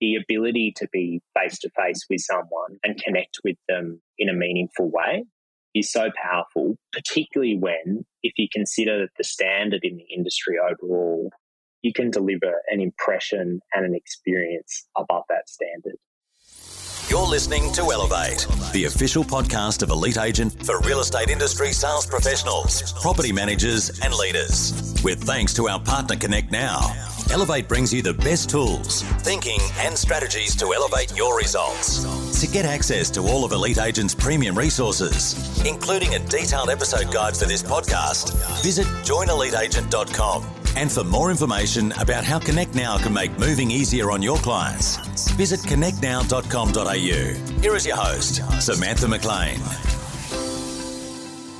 the 0.00 0.16
ability 0.16 0.72
to 0.76 0.88
be 0.92 1.20
face 1.38 1.58
to 1.60 1.70
face 1.70 2.04
with 2.08 2.20
someone 2.20 2.78
and 2.82 3.02
connect 3.02 3.38
with 3.44 3.56
them 3.68 4.00
in 4.18 4.28
a 4.28 4.34
meaningful 4.34 4.90
way 4.90 5.24
is 5.74 5.90
so 5.90 6.08
powerful, 6.22 6.76
particularly 6.92 7.56
when, 7.58 8.04
if 8.22 8.32
you 8.36 8.48
consider 8.52 9.08
the 9.16 9.24
standard 9.24 9.80
in 9.82 9.96
the 9.96 10.14
industry 10.14 10.56
overall, 10.58 11.30
you 11.82 11.92
can 11.92 12.10
deliver 12.10 12.62
an 12.68 12.80
impression 12.80 13.60
and 13.74 13.84
an 13.84 13.94
experience 13.94 14.86
above 14.96 15.24
that 15.28 15.48
standard. 15.48 15.96
You're 17.10 17.26
listening 17.26 17.72
to 17.72 17.90
Elevate, 17.90 18.46
the 18.74 18.84
official 18.84 19.24
podcast 19.24 19.82
of 19.82 19.88
Elite 19.88 20.18
Agent 20.18 20.64
for 20.66 20.78
real 20.80 21.00
estate 21.00 21.30
industry 21.30 21.72
sales 21.72 22.06
professionals, 22.06 22.92
property 23.00 23.32
managers, 23.32 23.98
and 24.00 24.12
leaders. 24.12 24.94
With 25.02 25.22
thanks 25.24 25.54
to 25.54 25.68
our 25.68 25.80
partner 25.80 26.16
Connect 26.16 26.52
Now, 26.52 26.80
Elevate 27.32 27.66
brings 27.66 27.94
you 27.94 28.02
the 28.02 28.12
best 28.12 28.50
tools, 28.50 29.02
thinking, 29.22 29.60
and 29.78 29.96
strategies 29.96 30.54
to 30.56 30.74
elevate 30.74 31.16
your 31.16 31.34
results. 31.38 32.04
To 32.42 32.46
get 32.46 32.66
access 32.66 33.08
to 33.10 33.20
all 33.22 33.42
of 33.42 33.52
Elite 33.52 33.78
Agent's 33.78 34.14
premium 34.14 34.56
resources, 34.56 35.34
including 35.66 36.14
a 36.14 36.18
detailed 36.18 36.68
episode 36.68 37.10
guide 37.10 37.34
for 37.36 37.46
this 37.46 37.62
podcast, 37.62 38.34
visit 38.62 38.86
joineliteagent.com. 39.04 40.57
And 40.76 40.90
for 40.90 41.04
more 41.04 41.30
information 41.30 41.92
about 41.92 42.24
how 42.24 42.38
Connect 42.38 42.74
Now 42.74 42.98
can 42.98 43.12
make 43.12 43.36
moving 43.38 43.70
easier 43.70 44.10
on 44.10 44.22
your 44.22 44.38
clients, 44.38 44.96
visit 45.32 45.60
connectnow.com.au. 45.60 47.60
Here 47.60 47.76
is 47.76 47.86
your 47.86 47.96
host, 47.96 48.42
Samantha 48.62 49.08
McLean. 49.08 49.60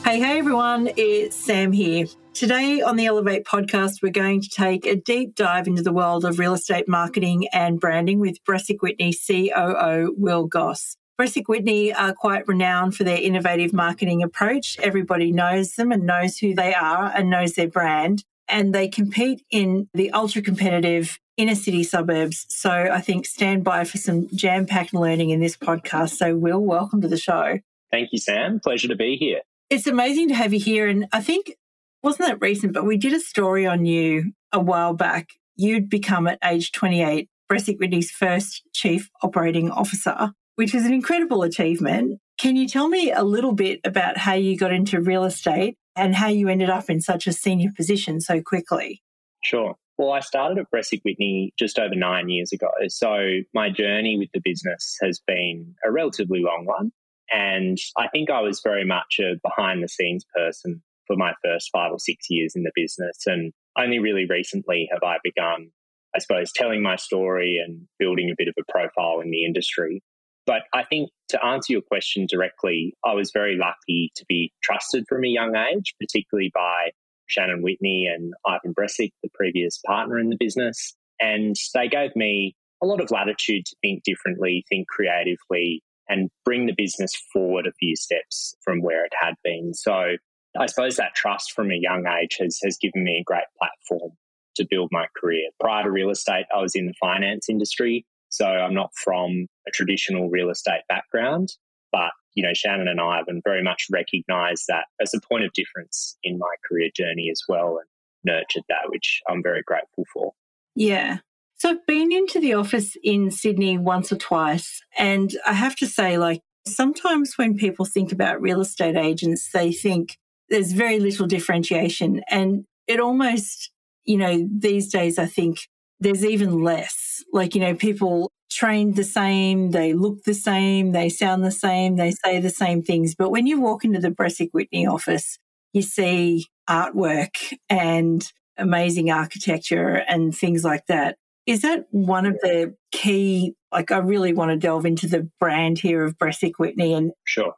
Hey, 0.05 0.21
hey 0.21 0.39
everyone, 0.39 0.91
it's 0.97 1.37
Sam 1.37 1.73
here. 1.73 2.07
Today 2.33 2.81
on 2.81 2.97
the 2.97 3.07
Elevate 3.07 3.45
podcast, 3.45 4.01
we're 4.01 4.13
going 4.13 4.41
to 4.41 4.49
take 4.49 4.87
a 4.87 4.95
deep 4.95 5.35
dive 5.35 5.67
into 5.67 5.83
the 5.83 5.93
world 5.93 6.25
of 6.25 6.39
real 6.39 6.55
estate 6.55 6.89
marketing 6.89 7.49
and 7.53 7.81
branding 7.81 8.21
with 8.21 8.43
Bresic 8.45 8.79
Whitney 8.81 9.13
COO 9.13 10.15
Will 10.17 10.47
Gosse. 10.47 10.97
Bresic 11.21 11.49
Whitney 11.49 11.93
are 11.93 12.13
quite 12.13 12.47
renowned 12.47 12.95
for 12.95 13.03
their 13.03 13.21
innovative 13.21 13.73
marketing 13.73 14.23
approach. 14.23 14.79
Everybody 14.81 15.33
knows 15.33 15.73
them 15.73 15.91
and 15.91 16.05
knows 16.05 16.39
who 16.39 16.55
they 16.55 16.75
are 16.75 17.13
and 17.13 17.29
knows 17.29 17.55
their 17.55 17.67
brand 17.67 18.23
and 18.49 18.75
they 18.75 18.89
compete 18.89 19.43
in 19.51 19.89
the 19.95 20.11
ultra 20.13 20.43
competitive 20.43 21.19
inner 21.37 21.55
city 21.55 21.85
suburbs. 21.85 22.47
So 22.49 22.71
I 22.71 23.01
think 23.01 23.27
stand 23.27 23.65
by 23.65 23.85
for 23.85 23.99
some 23.99 24.29
jam 24.35 24.67
packed 24.67 24.93
learning 24.93 25.31
in 25.31 25.41
this 25.41 25.57
podcast. 25.57 26.17
So, 26.17 26.37
Will, 26.37 26.61
welcome 26.61 27.01
to 27.03 27.09
the 27.09 27.17
show. 27.17 27.59
Thank 27.91 28.13
you, 28.13 28.19
Sam. 28.19 28.61
Pleasure 28.61 28.89
to 28.89 28.97
be 28.97 29.17
here. 29.17 29.41
It's 29.71 29.87
amazing 29.87 30.29
to 30.29 30.35
have 30.35 30.53
you 30.53 30.61
here. 30.61 30.89
And 30.89 31.07
I 31.13 31.21
think, 31.21 31.55
wasn't 32.03 32.29
that 32.29 32.41
recent, 32.41 32.73
but 32.73 32.85
we 32.85 32.97
did 32.97 33.13
a 33.13 33.21
story 33.21 33.67
on 33.67 33.87
you 33.87 34.33
a 34.53 34.61
while 34.61 34.95
back. 34.95 35.31
You'd 35.57 35.89
become 35.89 36.27
at 36.27 36.39
age 36.45 36.73
28 36.73 37.29
Bresic 37.51 37.79
Whitney's 37.79 38.11
first 38.11 38.63
chief 38.73 39.11
operating 39.23 39.71
officer, 39.71 40.33
which 40.57 40.75
is 40.75 40.85
an 40.85 40.93
incredible 40.93 41.43
achievement. 41.43 42.21
Can 42.39 42.57
you 42.57 42.69
tell 42.69 42.89
me 42.89 43.11
a 43.11 43.25
little 43.25 43.53
bit 43.53 43.81
about 43.85 44.17
how 44.17 44.35
you 44.35 44.57
got 44.57 44.73
into 44.73 45.01
real 45.01 45.25
estate 45.25 45.77
and 45.99 46.15
how 46.15 46.29
you 46.29 46.49
ended 46.49 46.71
up 46.71 46.89
in 46.89 47.01
such 47.01 47.27
a 47.27 47.33
senior 47.33 47.71
position 47.77 48.21
so 48.21 48.41
quickly. 48.41 49.03
Sure. 49.43 49.75
Well, 49.99 50.13
I 50.13 50.21
started 50.21 50.59
at 50.59 50.71
Bresic 50.73 51.01
Whitney 51.05 51.53
just 51.59 51.79
over 51.79 51.95
nine 51.97 52.29
years 52.29 52.53
ago. 52.53 52.71
So 52.87 53.41
my 53.53 53.69
journey 53.69 54.17
with 54.17 54.29
the 54.33 54.41
business 54.43 54.97
has 55.03 55.21
been 55.27 55.75
a 55.85 55.91
relatively 55.91 56.41
long 56.41 56.65
one. 56.67 56.93
And 57.33 57.79
I 57.97 58.09
think 58.09 58.31
I 58.31 58.41
was 58.41 58.61
very 58.63 58.85
much 58.85 59.19
a 59.21 59.35
behind 59.43 59.83
the 59.83 59.89
scenes 59.89 60.25
person 60.35 60.83
for 61.07 61.17
my 61.17 61.33
first 61.45 61.71
five 61.73 61.91
or 61.91 61.99
six 61.99 62.27
years 62.31 62.53
in 62.55 62.63
the 62.63 62.71
business. 62.75 63.25
And 63.27 63.53
only 63.77 63.99
really 63.99 64.27
recently 64.27 64.89
have 64.93 65.03
I 65.03 65.17
begun, 65.23 65.71
I 66.15 66.21
suppose, 66.21 66.53
telling 66.53 66.83
my 66.83 66.97
story 66.97 67.61
and 67.63 67.87
building 67.99 68.31
a 68.31 68.35
bit 68.39 68.49
of 68.49 68.55
a 68.59 68.71
profile 68.71 69.21
in 69.21 69.31
the 69.31 69.45
industry. 69.45 70.01
But 70.47 70.63
I 70.73 70.85
think 70.85 71.11
to 71.29 71.45
answer 71.45 71.73
your 71.73 71.83
question 71.83 72.27
directly, 72.29 72.95
I 73.05 73.15
was 73.15 73.31
very 73.33 73.57
lucky 73.57 74.13
to 74.17 74.25
be 74.29 74.53
trusted 74.63 75.05
from 75.09 75.25
a 75.25 75.29
young 75.29 75.55
age, 75.57 75.95
particularly 76.01 76.51
by 76.55 76.91
Shannon 77.27 77.63
Whitney 77.63 78.07
and 78.07 78.33
Ivan 78.47 78.75
Bresic, 78.75 79.13
the 79.23 79.31
previous 79.35 79.79
partner 79.87 80.19
in 80.19 80.31
the 80.31 80.37
business. 80.39 80.95
And 81.21 81.57
they 81.75 81.89
gave 81.89 82.15
me 82.17 82.57
a 82.83 82.87
lot 82.87 83.01
of 83.01 83.11
latitude 83.11 83.67
to 83.67 83.77
think 83.83 84.03
differently, 84.05 84.65
think 84.69 84.89
creatively, 84.89 85.83
and 86.09 86.31
bring 86.45 86.67
the 86.67 86.75
business 86.77 87.13
forward 87.33 87.67
a 87.67 87.73
few 87.73 87.95
steps 87.97 88.55
from 88.65 88.81
where 88.81 89.05
it 89.05 89.13
had 89.21 89.35
been. 89.45 89.75
So 89.75 90.17
I 90.59 90.67
suppose 90.67 90.97
that 90.97 91.15
trust 91.15 91.53
from 91.53 91.71
a 91.71 91.77
young 91.77 92.07
age 92.07 92.39
has, 92.41 92.59
has 92.65 92.79
given 92.79 93.05
me 93.05 93.19
a 93.21 93.25
great 93.25 93.45
platform 93.59 94.13
to 94.57 94.67
build 94.69 94.89
my 94.91 95.07
career. 95.17 95.51
Prior 95.61 95.85
to 95.85 95.91
real 95.91 96.11
estate, 96.11 96.47
I 96.55 96.61
was 96.61 96.75
in 96.75 96.87
the 96.87 96.95
finance 97.01 97.49
industry. 97.49 98.07
So 98.29 98.47
I'm 98.47 98.75
not 98.75 98.91
from 98.95 99.47
a 99.67 99.71
traditional 99.73 100.29
real 100.29 100.51
estate 100.51 100.83
background, 100.89 101.49
but 101.93 102.11
you 102.35 102.43
know, 102.43 102.55
Shannon 102.55 102.89
and 102.89 103.01
I 103.01 103.17
have 103.17 103.27
very 103.45 103.63
much 103.63 103.87
recognized 103.91 104.65
that 104.69 104.85
as 105.01 105.13
a 105.15 105.21
point 105.29 105.45
of 105.45 105.53
difference 105.55 106.17
in 106.23 106.39
my 106.39 106.55
career 106.69 106.89
journey 106.95 107.31
as 107.31 107.43
well 107.49 107.79
and 107.79 107.89
nurtured 108.25 108.65
that, 108.69 108.91
which 108.91 109.21
I'm 109.29 109.43
very 109.43 109.63
grateful 109.67 110.05
for. 110.13 110.33
Yeah. 110.77 111.19
So 111.57 111.71
I've 111.71 111.87
been 111.87 112.13
into 112.13 112.39
the 112.39 112.55
office 112.55 112.97
in 113.03 113.33
Sydney 113.33 113.79
once 113.79 114.13
or 114.13 114.17
twice, 114.17 114.81
and 114.97 115.35
I 115.45 115.55
have 115.55 115.75
to 115.77 115.89
say, 115.89 116.17
like, 116.17 116.41
sometimes 116.69 117.37
when 117.37 117.57
people 117.57 117.85
think 117.85 118.13
about 118.13 118.41
real 118.41 118.61
estate 118.61 118.97
agents, 118.97 119.51
they 119.53 119.73
think 119.73 120.19
there's 120.49 120.73
very 120.73 121.01
little 121.01 121.27
differentiation. 121.27 122.23
And 122.31 122.65
it 122.87 123.01
almost, 123.01 123.73
you 124.05 124.17
know, 124.17 124.49
these 124.57 124.93
days, 124.93 125.19
I 125.19 125.27
think 125.27 125.59
there's 126.01 126.25
even 126.25 126.63
less. 126.63 127.23
Like, 127.33 127.55
you 127.55 127.61
know, 127.61 127.75
people 127.75 128.31
trained 128.51 128.97
the 128.97 129.05
same, 129.05 129.71
they 129.71 129.93
look 129.93 130.23
the 130.25 130.35
same, 130.35 130.93
they 130.93 131.09
sound 131.09 131.45
the 131.45 131.51
same, 131.51 131.97
they 131.97 132.11
say 132.11 132.41
the 132.41 132.51
same 132.51 132.83
things. 132.83 133.15
But 133.15 133.31
when 133.31 133.47
you 133.47 133.61
walk 133.61 133.85
into 133.85 134.01
the 134.01 134.11
Bresic 134.11 134.49
Whitney 134.53 134.87
office, 134.87 135.39
you 135.73 135.83
see 135.83 136.47
artwork 136.69 137.53
and 137.69 138.31
amazing 138.57 139.11
architecture 139.11 140.03
and 140.09 140.37
things 140.37 140.65
like 140.65 140.87
that. 140.87 141.17
Is 141.47 141.63
that 141.63 141.87
one 141.91 142.27
of 142.27 142.35
the 142.43 142.75
key? 142.93 143.55
Like, 143.73 143.91
I 143.91 143.99
really 143.99 144.33
want 144.33 144.51
to 144.51 144.57
delve 144.57 144.87
into 144.87 145.07
the 145.07 145.31
brand 145.39 145.79
here 145.79 146.05
of 146.05 146.19
Bresic 146.19 146.53
Whitney 146.59 146.95
and 146.95 147.13
sure. 147.25 147.55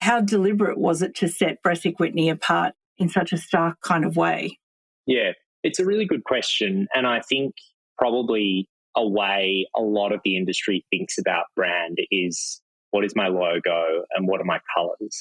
How 0.00 0.20
deliberate 0.20 0.78
was 0.78 1.02
it 1.02 1.14
to 1.16 1.28
set 1.28 1.62
Bresic 1.62 1.98
Whitney 1.98 2.30
apart 2.30 2.74
in 2.98 3.08
such 3.08 3.32
a 3.32 3.36
stark 3.36 3.80
kind 3.80 4.04
of 4.04 4.16
way? 4.16 4.58
Yeah, 5.06 5.32
it's 5.62 5.78
a 5.78 5.84
really 5.84 6.04
good 6.04 6.24
question. 6.24 6.88
And 6.94 7.06
I 7.06 7.20
think 7.20 7.54
probably 7.98 8.68
a 8.96 9.06
way 9.06 9.66
a 9.76 9.80
lot 9.80 10.12
of 10.12 10.20
the 10.24 10.36
industry 10.36 10.84
thinks 10.90 11.18
about 11.18 11.44
brand 11.54 11.98
is 12.10 12.60
what 12.90 13.04
is 13.04 13.14
my 13.14 13.28
logo 13.28 14.04
and 14.14 14.26
what 14.26 14.40
are 14.40 14.44
my 14.44 14.60
colors. 14.74 15.16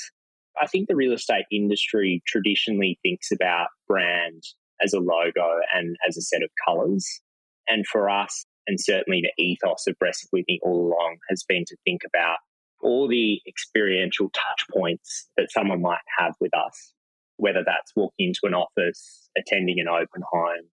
I 0.59 0.67
think 0.67 0.87
the 0.87 0.95
real 0.95 1.13
estate 1.13 1.45
industry 1.51 2.23
traditionally 2.25 2.97
thinks 3.03 3.31
about 3.31 3.67
brand 3.87 4.43
as 4.83 4.93
a 4.93 4.99
logo 4.99 5.59
and 5.73 5.95
as 6.07 6.17
a 6.17 6.21
set 6.21 6.41
of 6.41 6.49
colors. 6.65 7.21
And 7.67 7.85
for 7.85 8.09
us, 8.09 8.45
and 8.67 8.79
certainly 8.79 9.21
the 9.21 9.43
ethos 9.43 9.85
of 9.87 9.95
Bresic 10.01 10.27
Whitney 10.31 10.59
all 10.63 10.87
along 10.87 11.17
has 11.29 11.43
been 11.47 11.65
to 11.67 11.77
think 11.85 12.01
about 12.05 12.37
all 12.81 13.07
the 13.07 13.41
experiential 13.47 14.29
touch 14.29 14.65
points 14.71 15.29
that 15.37 15.51
someone 15.51 15.81
might 15.81 15.99
have 16.17 16.33
with 16.39 16.55
us, 16.55 16.93
whether 17.37 17.63
that's 17.65 17.91
walking 17.95 18.27
into 18.27 18.41
an 18.43 18.53
office, 18.53 19.29
attending 19.37 19.79
an 19.79 19.87
open 19.87 20.21
home, 20.31 20.67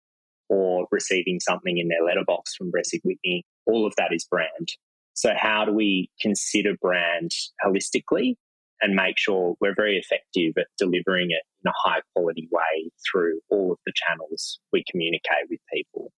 or 0.48 0.86
receiving 0.90 1.40
something 1.40 1.78
in 1.78 1.88
their 1.88 2.04
letterbox 2.04 2.54
from 2.54 2.70
Bresic 2.70 3.00
Whitney, 3.04 3.44
all 3.66 3.86
of 3.86 3.94
that 3.96 4.12
is 4.12 4.24
brand. 4.24 4.68
So, 5.14 5.30
how 5.36 5.64
do 5.64 5.72
we 5.72 6.10
consider 6.20 6.74
brand 6.80 7.30
holistically 7.64 8.34
and 8.80 8.94
make 8.94 9.16
sure 9.16 9.54
we're 9.60 9.74
very 9.74 9.96
effective 9.96 10.54
at 10.58 10.66
delivering 10.78 11.30
it 11.30 11.42
in 11.64 11.68
a 11.68 11.88
high 11.88 12.00
quality 12.14 12.48
way 12.50 12.90
through 13.10 13.40
all 13.48 13.72
of 13.72 13.78
the 13.86 13.92
channels 13.94 14.58
we 14.72 14.84
communicate 14.90 15.48
with 15.48 15.60
people? 15.72 16.12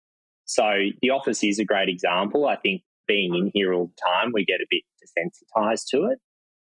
So, 0.47 0.65
the 1.03 1.11
office 1.11 1.45
is 1.45 1.59
a 1.59 1.65
great 1.65 1.89
example. 1.89 2.47
I 2.47 2.57
think 2.57 2.83
being 3.07 3.35
in 3.35 3.51
here 3.55 3.73
all 3.75 3.89
the 3.89 4.03
time, 4.03 4.31
we 4.33 4.45
get 4.45 4.61
a 4.61 4.67
bit 4.71 4.83
desensitized 5.03 5.89
to 5.91 6.07
it. 6.07 6.19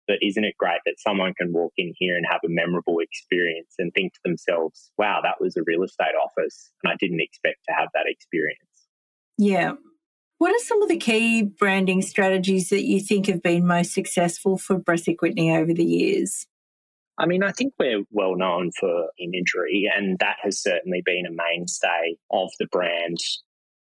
But 0.07 0.19
isn't 0.21 0.45
it 0.45 0.57
great 0.59 0.81
that 0.85 0.99
someone 0.99 1.33
can 1.35 1.53
walk 1.53 1.73
in 1.79 1.95
here 1.97 2.17
and 2.17 2.27
have 2.31 2.41
a 2.45 2.49
memorable 2.49 2.99
experience 2.99 3.75
and 3.79 3.93
think 3.93 4.13
to 4.15 4.21
themselves, 4.25 4.91
wow, 4.99 5.21
that 5.23 5.41
was 5.41 5.57
a 5.57 5.63
real 5.67 5.83
estate 5.83 6.15
office 6.23 6.71
and 6.83 6.93
I 6.93 6.97
didn't 6.99 7.21
expect 7.21 7.65
to 7.69 7.75
have 7.75 7.89
that 7.95 8.05
experience? 8.07 8.59
Yeah. 9.39 9.73
What 10.39 10.55
are 10.55 10.65
some 10.65 10.83
of 10.83 10.89
the 10.89 10.99
key 10.99 11.43
branding 11.43 12.03
strategies 12.03 12.69
that 12.69 12.85
you 12.85 13.01
think 13.01 13.27
have 13.27 13.43
been 13.43 13.67
most 13.67 13.95
successful 13.95 14.59
for 14.59 14.79
Bresic 14.79 15.17
Whitney 15.21 15.55
over 15.57 15.73
the 15.73 15.85
years? 15.85 16.47
I 17.17 17.27
mean, 17.27 17.43
I 17.45 17.53
think 17.53 17.75
we're 17.79 18.03
well 18.11 18.37
known 18.37 18.73
for 18.79 19.09
imagery, 19.19 19.89
and 19.95 20.19
that 20.19 20.37
has 20.43 20.61
certainly 20.61 21.01
been 21.05 21.27
a 21.27 21.31
mainstay 21.31 22.17
of 22.33 22.51
the 22.59 22.67
brand 22.67 23.19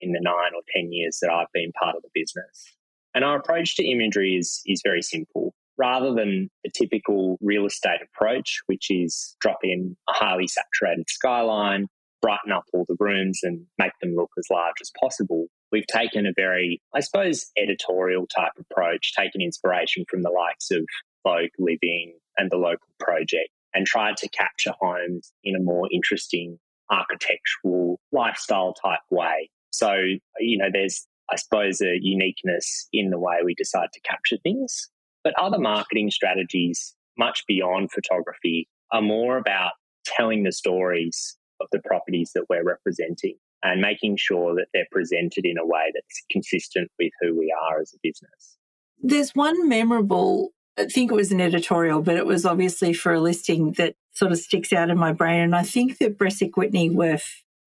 in 0.01 0.11
the 0.11 0.19
nine 0.21 0.51
or 0.55 0.61
10 0.75 0.91
years 0.91 1.17
that 1.21 1.31
I've 1.31 1.51
been 1.51 1.71
part 1.71 1.95
of 1.95 2.03
the 2.03 2.09
business. 2.13 2.75
And 3.15 3.23
our 3.23 3.37
approach 3.37 3.75
to 3.77 3.83
imagery 3.83 4.35
is, 4.37 4.61
is 4.65 4.81
very 4.83 5.01
simple 5.01 5.55
rather 5.77 6.13
than 6.13 6.49
the 6.63 6.71
typical 6.75 7.37
real 7.41 7.65
estate 7.65 7.99
approach, 8.01 8.61
which 8.67 8.87
is 8.89 9.35
drop 9.39 9.59
in 9.63 9.95
a 10.09 10.13
highly 10.13 10.47
saturated 10.47 11.09
skyline, 11.09 11.87
brighten 12.21 12.51
up 12.51 12.63
all 12.73 12.85
the 12.87 12.95
rooms 12.99 13.41
and 13.43 13.65
make 13.77 13.91
them 14.01 14.15
look 14.15 14.31
as 14.37 14.47
large 14.49 14.75
as 14.81 14.91
possible, 14.99 15.47
we've 15.71 15.87
taken 15.87 16.25
a 16.25 16.33
very, 16.35 16.81
I 16.95 17.01
suppose, 17.01 17.51
editorial 17.57 18.27
type 18.27 18.53
approach, 18.57 19.13
taken 19.13 19.41
inspiration 19.41 20.05
from 20.09 20.21
the 20.21 20.29
likes 20.29 20.71
of 20.71 20.85
Vogue 21.23 21.49
Living 21.59 22.13
and 22.37 22.49
the 22.49 22.57
local 22.57 22.87
project, 22.99 23.49
and 23.73 23.85
tried 23.85 24.17
to 24.17 24.29
capture 24.29 24.73
homes 24.79 25.33
in 25.43 25.55
a 25.55 25.59
more 25.59 25.89
interesting 25.91 26.59
architectural 26.91 27.99
lifestyle 28.11 28.73
type 28.73 28.99
way. 29.09 29.49
So, 29.71 29.93
you 30.39 30.57
know, 30.57 30.69
there's, 30.71 31.05
I 31.31 31.35
suppose, 31.35 31.81
a 31.81 31.97
uniqueness 31.99 32.87
in 32.93 33.09
the 33.09 33.19
way 33.19 33.37
we 33.43 33.55
decide 33.55 33.89
to 33.93 34.01
capture 34.01 34.37
things. 34.43 34.89
But 35.23 35.33
other 35.39 35.59
marketing 35.59 36.11
strategies, 36.11 36.95
much 37.17 37.43
beyond 37.47 37.91
photography, 37.91 38.67
are 38.91 39.01
more 39.01 39.37
about 39.37 39.71
telling 40.05 40.43
the 40.43 40.51
stories 40.51 41.37
of 41.61 41.67
the 41.71 41.79
properties 41.85 42.31
that 42.35 42.45
we're 42.49 42.63
representing 42.63 43.35
and 43.63 43.81
making 43.81 44.17
sure 44.17 44.53
that 44.55 44.67
they're 44.73 44.87
presented 44.91 45.45
in 45.45 45.57
a 45.57 45.65
way 45.65 45.91
that's 45.93 46.23
consistent 46.29 46.91
with 46.99 47.11
who 47.21 47.37
we 47.37 47.55
are 47.69 47.79
as 47.79 47.93
a 47.93 47.97
business. 48.03 48.57
There's 49.01 49.31
one 49.31 49.67
memorable, 49.67 50.49
I 50.77 50.85
think 50.85 51.11
it 51.11 51.15
was 51.15 51.31
an 51.31 51.41
editorial, 51.41 52.01
but 52.01 52.17
it 52.17 52.25
was 52.25 52.45
obviously 52.45 52.93
for 52.93 53.13
a 53.13 53.21
listing 53.21 53.73
that 53.73 53.95
sort 54.11 54.31
of 54.31 54.37
sticks 54.37 54.73
out 54.73 54.89
in 54.89 54.97
my 54.97 55.13
brain. 55.13 55.41
And 55.41 55.55
I 55.55 55.63
think 55.63 55.97
that 55.99 56.17
Bresic 56.17 56.51
Whitney 56.55 56.89
were 56.89 57.19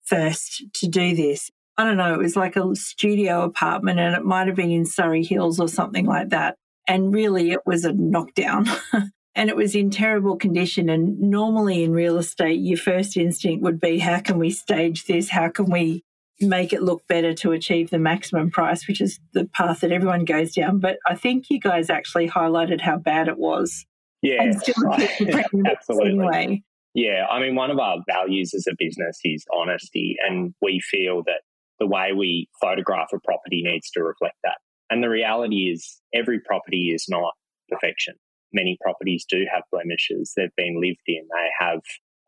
first 0.04 0.64
to 0.74 0.86
do 0.86 1.16
this. 1.16 1.50
I 1.78 1.84
don't 1.84 1.96
know, 1.96 2.14
it 2.14 2.18
was 2.18 2.36
like 2.36 2.56
a 2.56 2.74
studio 2.74 3.42
apartment 3.42 3.98
and 3.98 4.14
it 4.14 4.24
might 4.24 4.46
have 4.46 4.56
been 4.56 4.70
in 4.70 4.86
Surry 4.86 5.24
Hills 5.24 5.60
or 5.60 5.68
something 5.68 6.06
like 6.06 6.30
that. 6.30 6.56
And 6.86 7.12
really, 7.12 7.50
it 7.50 7.60
was 7.66 7.84
a 7.84 7.92
knockdown. 7.92 8.66
and 9.34 9.50
it 9.50 9.56
was 9.56 9.74
in 9.74 9.90
terrible 9.90 10.36
condition. 10.36 10.88
And 10.88 11.18
normally 11.20 11.82
in 11.82 11.92
real 11.92 12.18
estate, 12.18 12.60
your 12.60 12.78
first 12.78 13.16
instinct 13.16 13.62
would 13.62 13.80
be, 13.80 13.98
how 13.98 14.20
can 14.20 14.38
we 14.38 14.50
stage 14.50 15.04
this? 15.04 15.28
How 15.30 15.48
can 15.48 15.70
we 15.70 16.04
make 16.40 16.72
it 16.72 16.82
look 16.82 17.06
better 17.08 17.32
to 17.34 17.52
achieve 17.52 17.90
the 17.90 17.98
maximum 17.98 18.50
price, 18.50 18.86
which 18.86 19.00
is 19.00 19.18
the 19.32 19.46
path 19.46 19.80
that 19.80 19.92
everyone 19.92 20.24
goes 20.24 20.52
down. 20.52 20.78
But 20.80 20.98
I 21.06 21.14
think 21.14 21.46
you 21.50 21.60
guys 21.60 21.90
actually 21.90 22.28
highlighted 22.28 22.80
how 22.80 22.98
bad 22.98 23.28
it 23.28 23.38
was. 23.38 23.86
Yeah, 24.22 24.42
absolutely. 24.46 26.06
Anyway. 26.06 26.62
Yeah, 26.94 27.26
I 27.30 27.40
mean, 27.40 27.54
one 27.54 27.70
of 27.70 27.78
our 27.78 27.98
values 28.08 28.54
as 28.54 28.66
a 28.66 28.74
business 28.78 29.18
is 29.24 29.44
honesty, 29.52 30.16
and 30.26 30.54
we 30.62 30.80
feel 30.80 31.22
that 31.26 31.42
the 31.78 31.86
way 31.86 32.12
we 32.16 32.48
photograph 32.60 33.08
a 33.12 33.18
property 33.20 33.62
needs 33.62 33.90
to 33.90 34.02
reflect 34.02 34.36
that. 34.44 34.56
And 34.90 35.02
the 35.02 35.08
reality 35.08 35.70
is, 35.70 36.00
every 36.14 36.40
property 36.40 36.92
is 36.94 37.06
not 37.08 37.34
perfection 37.68 38.14
many 38.56 38.78
properties 38.80 39.24
do 39.28 39.44
have 39.52 39.62
blemishes. 39.70 40.32
They've 40.36 40.54
been 40.56 40.80
lived 40.80 41.06
in. 41.06 41.28
They 41.30 41.48
have 41.66 41.80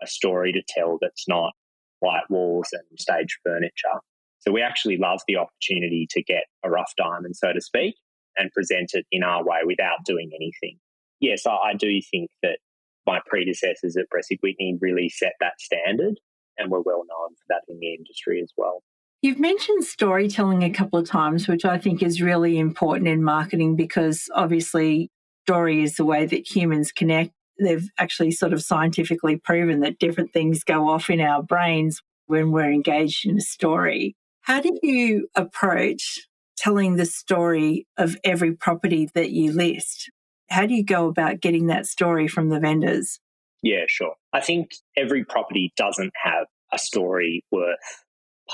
a 0.03 0.07
story 0.07 0.53
to 0.53 0.63
tell 0.69 0.99
that's 1.01 1.27
not 1.27 1.53
white 2.01 2.31
walls 2.31 2.69
and 2.73 3.01
stage 3.01 3.39
furniture. 3.45 4.01
So 4.41 4.53
we 4.53 4.63
actually 4.63 4.99
love 4.99 5.21
the 5.27 5.37
opportunity 5.37 6.07
to 6.11 6.23
get 6.23 6.45
a 6.65 6.71
rough 6.71 6.93
diamond, 6.97 7.35
so 7.35 7.53
to 7.53 7.61
speak, 7.61 7.97
and 8.37 8.53
present 8.53 8.91
it 8.95 9.07
in 9.11 9.25
our 9.25 9.45
way 9.45 9.61
without 9.67 10.05
doing 10.05 10.31
anything. 10.35 10.79
Yes, 11.21 11.45
I, 11.47 11.75
do 11.77 12.01
think 12.13 12.31
that 12.45 12.59
my 13.05 13.19
predecessors 13.27 13.97
at 13.97 14.07
Bresic 14.15 14.39
Whitney 14.41 14.79
really 14.81 15.09
set 15.09 15.33
that 15.41 15.55
standard 15.59 16.21
and 16.57 16.71
were 16.71 16.83
well 16.83 16.99
known 17.09 17.31
for 17.31 17.45
that 17.49 17.63
in 17.69 17.81
the 17.81 17.95
industry 17.95 18.41
as 18.41 18.53
well. 18.57 18.85
You've 19.21 19.41
mentioned 19.41 19.85
storytelling 19.85 20.63
a 20.63 20.71
couple 20.71 20.99
of 20.99 21.09
times, 21.09 21.49
which 21.49 21.65
I 21.65 21.77
think 21.77 22.03
is 22.03 22.23
really 22.23 22.57
important 22.57 23.09
in 23.09 23.25
marketing 23.25 23.75
because 23.75 24.29
obviously 24.33 25.11
story 25.45 25.83
is 25.83 25.97
the 25.97 26.05
way 26.05 26.25
that 26.25 26.47
humans 26.49 26.93
connect. 26.93 27.33
They've 27.59 27.89
actually 27.99 28.31
sort 28.31 28.53
of 28.53 28.63
scientifically 28.63 29.37
proven 29.37 29.81
that 29.81 29.99
different 29.99 30.33
things 30.33 30.63
go 30.63 30.89
off 30.89 31.11
in 31.11 31.21
our 31.21 31.43
brains 31.43 32.01
when 32.27 32.53
we're 32.53 32.71
engaged 32.71 33.27
in 33.27 33.37
a 33.39 33.41
story. 33.41 34.15
How 34.43 34.61
do 34.61 34.79
you 34.83 35.29
approach 35.35 36.21
telling 36.57 36.95
the 36.95 37.07
story 37.07 37.89
of 37.97 38.17
every 38.23 38.53
property 38.53 39.09
that 39.15 39.31
you 39.31 39.53
list? 39.53 40.13
How 40.49 40.67
do 40.67 40.75
you 40.75 40.85
go 40.85 41.09
about 41.09 41.41
getting 41.41 41.67
that 41.67 41.87
story 41.87 42.29
from 42.29 42.51
the 42.51 42.61
vendors? 42.61 43.19
Yeah, 43.65 43.85
sure. 43.89 44.15
I 44.33 44.41
think 44.41 44.71
every 44.97 45.25
property 45.25 45.73
doesn't 45.77 46.13
have 46.23 46.47
a 46.73 46.79
story 46.79 47.43
worth 47.51 47.79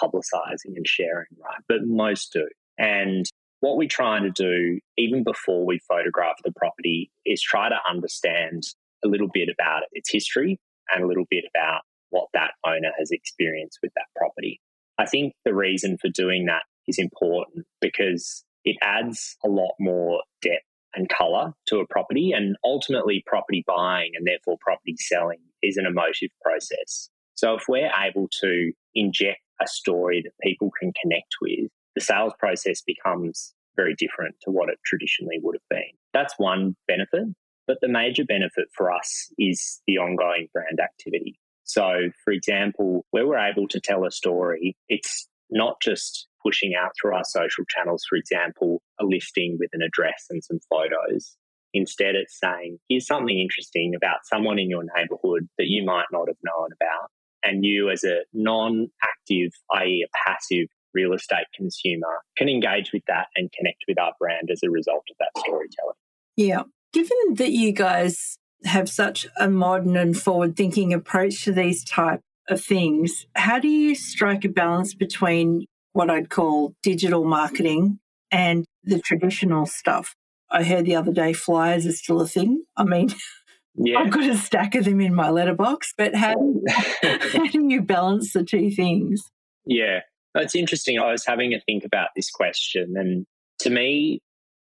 publicizing 0.00 0.76
and 0.76 0.86
sharing, 0.86 1.26
right? 1.38 1.62
But 1.68 1.84
most 1.84 2.32
do. 2.32 2.48
And 2.78 3.26
what 3.60 3.76
we're 3.76 3.88
trying 3.88 4.24
to 4.24 4.30
do, 4.30 4.80
even 4.98 5.24
before 5.24 5.64
we 5.64 5.80
photograph 5.88 6.36
the 6.44 6.52
property, 6.56 7.10
is 7.24 7.40
try 7.40 7.68
to 7.68 7.78
understand 7.88 8.64
a 9.04 9.08
little 9.08 9.28
bit 9.32 9.48
about 9.48 9.82
its 9.92 10.10
history 10.10 10.58
and 10.92 11.02
a 11.02 11.06
little 11.06 11.26
bit 11.30 11.44
about 11.54 11.82
what 12.10 12.28
that 12.34 12.52
owner 12.66 12.92
has 12.98 13.10
experienced 13.10 13.78
with 13.82 13.92
that 13.94 14.06
property. 14.16 14.60
I 14.98 15.06
think 15.06 15.34
the 15.44 15.54
reason 15.54 15.98
for 15.98 16.08
doing 16.08 16.46
that 16.46 16.62
is 16.86 16.98
important 16.98 17.66
because 17.80 18.44
it 18.64 18.76
adds 18.82 19.36
a 19.44 19.48
lot 19.48 19.74
more 19.80 20.22
depth 20.42 20.64
and 20.94 21.08
color 21.08 21.52
to 21.66 21.78
a 21.78 21.86
property. 21.86 22.32
And 22.32 22.56
ultimately, 22.64 23.22
property 23.26 23.64
buying 23.66 24.12
and 24.14 24.26
therefore 24.26 24.56
property 24.60 24.96
selling 24.98 25.40
is 25.62 25.76
an 25.76 25.86
emotive 25.86 26.30
process. 26.42 27.08
So 27.34 27.54
if 27.54 27.64
we're 27.68 27.90
able 28.00 28.28
to 28.40 28.72
inject 28.94 29.40
a 29.64 29.68
story 29.68 30.22
that 30.22 30.32
people 30.42 30.70
can 30.78 30.92
connect 31.00 31.36
with, 31.40 31.70
the 31.94 32.00
sales 32.00 32.32
process 32.38 32.82
becomes 32.82 33.54
very 33.76 33.94
different 33.94 34.36
to 34.42 34.50
what 34.50 34.68
it 34.68 34.78
traditionally 34.84 35.38
would 35.42 35.56
have 35.56 35.68
been. 35.68 35.90
That's 36.12 36.34
one 36.38 36.76
benefit. 36.86 37.34
But 37.66 37.78
the 37.80 37.88
major 37.88 38.24
benefit 38.24 38.68
for 38.76 38.92
us 38.92 39.32
is 39.38 39.80
the 39.86 39.98
ongoing 39.98 40.48
brand 40.52 40.80
activity. 40.80 41.38
So, 41.64 42.10
for 42.22 42.32
example, 42.32 43.06
where 43.10 43.26
we're 43.26 43.38
able 43.38 43.68
to 43.68 43.80
tell 43.80 44.04
a 44.04 44.10
story, 44.10 44.76
it's 44.88 45.28
not 45.50 45.80
just 45.80 46.26
pushing 46.44 46.74
out 46.74 46.90
through 47.00 47.14
our 47.14 47.24
social 47.24 47.64
channels, 47.68 48.04
for 48.08 48.16
example, 48.16 48.82
a 49.00 49.04
listing 49.04 49.56
with 49.58 49.70
an 49.72 49.80
address 49.80 50.26
and 50.28 50.44
some 50.44 50.60
photos. 50.68 51.36
Instead, 51.72 52.14
it's 52.14 52.38
saying, 52.38 52.78
here's 52.88 53.06
something 53.06 53.38
interesting 53.38 53.94
about 53.96 54.18
someone 54.24 54.58
in 54.58 54.68
your 54.68 54.84
neighborhood 54.96 55.48
that 55.58 55.66
you 55.66 55.84
might 55.84 56.06
not 56.12 56.28
have 56.28 56.36
known 56.44 56.68
about. 56.72 57.10
And 57.44 57.64
you, 57.64 57.90
as 57.90 58.04
a 58.04 58.20
non 58.32 58.88
active, 59.02 59.52
i.e., 59.72 60.06
a 60.06 60.28
passive 60.28 60.68
real 60.94 61.12
estate 61.12 61.46
consumer 61.54 62.22
can 62.36 62.48
engage 62.48 62.92
with 62.92 63.02
that 63.08 63.26
and 63.36 63.50
connect 63.52 63.84
with 63.88 63.98
our 63.98 64.12
brand 64.18 64.50
as 64.50 64.60
a 64.64 64.70
result 64.70 65.04
of 65.10 65.16
that 65.18 65.30
storytelling. 65.38 65.94
Yeah. 66.36 66.62
Given 66.92 67.34
that 67.34 67.50
you 67.50 67.72
guys 67.72 68.38
have 68.64 68.88
such 68.88 69.26
a 69.38 69.50
modern 69.50 69.96
and 69.96 70.16
forward 70.16 70.56
thinking 70.56 70.92
approach 70.94 71.44
to 71.44 71.52
these 71.52 71.84
type 71.84 72.20
of 72.48 72.62
things, 72.62 73.26
how 73.34 73.58
do 73.58 73.68
you 73.68 73.94
strike 73.94 74.44
a 74.44 74.48
balance 74.48 74.94
between 74.94 75.66
what 75.92 76.10
I'd 76.10 76.30
call 76.30 76.74
digital 76.82 77.24
marketing 77.24 77.98
and 78.30 78.64
the 78.84 79.00
traditional 79.00 79.66
stuff? 79.66 80.14
I 80.50 80.62
heard 80.62 80.84
the 80.84 80.96
other 80.96 81.12
day 81.12 81.32
flyers 81.32 81.86
are 81.86 81.92
still 81.92 82.20
a 82.20 82.28
thing. 82.28 82.64
I 82.76 82.84
mean, 82.84 83.08
yeah. 83.76 83.98
I've 83.98 84.10
got 84.10 84.24
a 84.24 84.36
stack 84.36 84.74
of 84.74 84.84
them 84.84 85.00
in 85.00 85.14
my 85.14 85.30
letterbox, 85.30 85.94
but 85.96 86.14
how, 86.14 86.34
how 87.02 87.46
do 87.46 87.68
you 87.68 87.82
balance 87.82 88.32
the 88.32 88.44
two 88.44 88.70
things? 88.70 89.22
Yeah, 89.66 90.00
it's 90.34 90.54
interesting. 90.54 90.98
I 90.98 91.10
was 91.10 91.24
having 91.26 91.54
a 91.54 91.60
think 91.60 91.84
about 91.84 92.08
this 92.14 92.30
question, 92.30 92.94
and 92.96 93.26
to 93.60 93.70
me, 93.70 94.20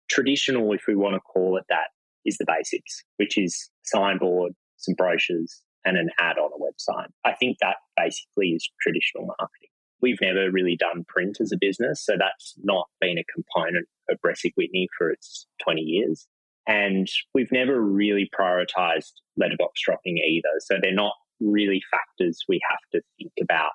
traditional, 0.08 0.72
if 0.72 0.82
we 0.86 0.94
want 0.94 1.14
to 1.14 1.20
call 1.20 1.56
it 1.56 1.64
that, 1.68 1.88
is 2.24 2.36
the 2.36 2.44
basics, 2.46 3.02
which 3.16 3.38
is 3.38 3.70
signboard, 3.84 4.52
some 4.76 4.94
brochures, 4.94 5.62
and 5.84 5.96
an 5.96 6.10
ad 6.18 6.36
on 6.36 6.50
a 6.52 6.58
website. 6.58 7.08
I 7.24 7.32
think 7.32 7.58
that 7.60 7.76
basically 7.96 8.48
is 8.48 8.68
traditional 8.80 9.26
marketing. 9.26 9.68
We've 10.02 10.20
never 10.20 10.50
really 10.50 10.76
done 10.76 11.04
print 11.08 11.38
as 11.40 11.52
a 11.52 11.58
business, 11.60 12.04
so 12.04 12.14
that's 12.18 12.54
not 12.62 12.88
been 13.00 13.18
a 13.18 13.24
component 13.32 13.86
of 14.08 14.18
Bresic 14.24 14.52
Whitney 14.56 14.88
for 14.96 15.10
its 15.10 15.46
20 15.62 15.80
years. 15.80 16.26
And 16.70 17.08
we've 17.34 17.50
never 17.50 17.80
really 17.80 18.30
prioritized 18.38 19.10
letterbox 19.36 19.80
dropping 19.84 20.18
either. 20.18 20.60
So 20.60 20.76
they're 20.80 20.94
not 20.94 21.14
really 21.40 21.82
factors 21.90 22.38
we 22.48 22.60
have 22.70 22.78
to 22.92 23.00
think 23.18 23.32
about 23.42 23.72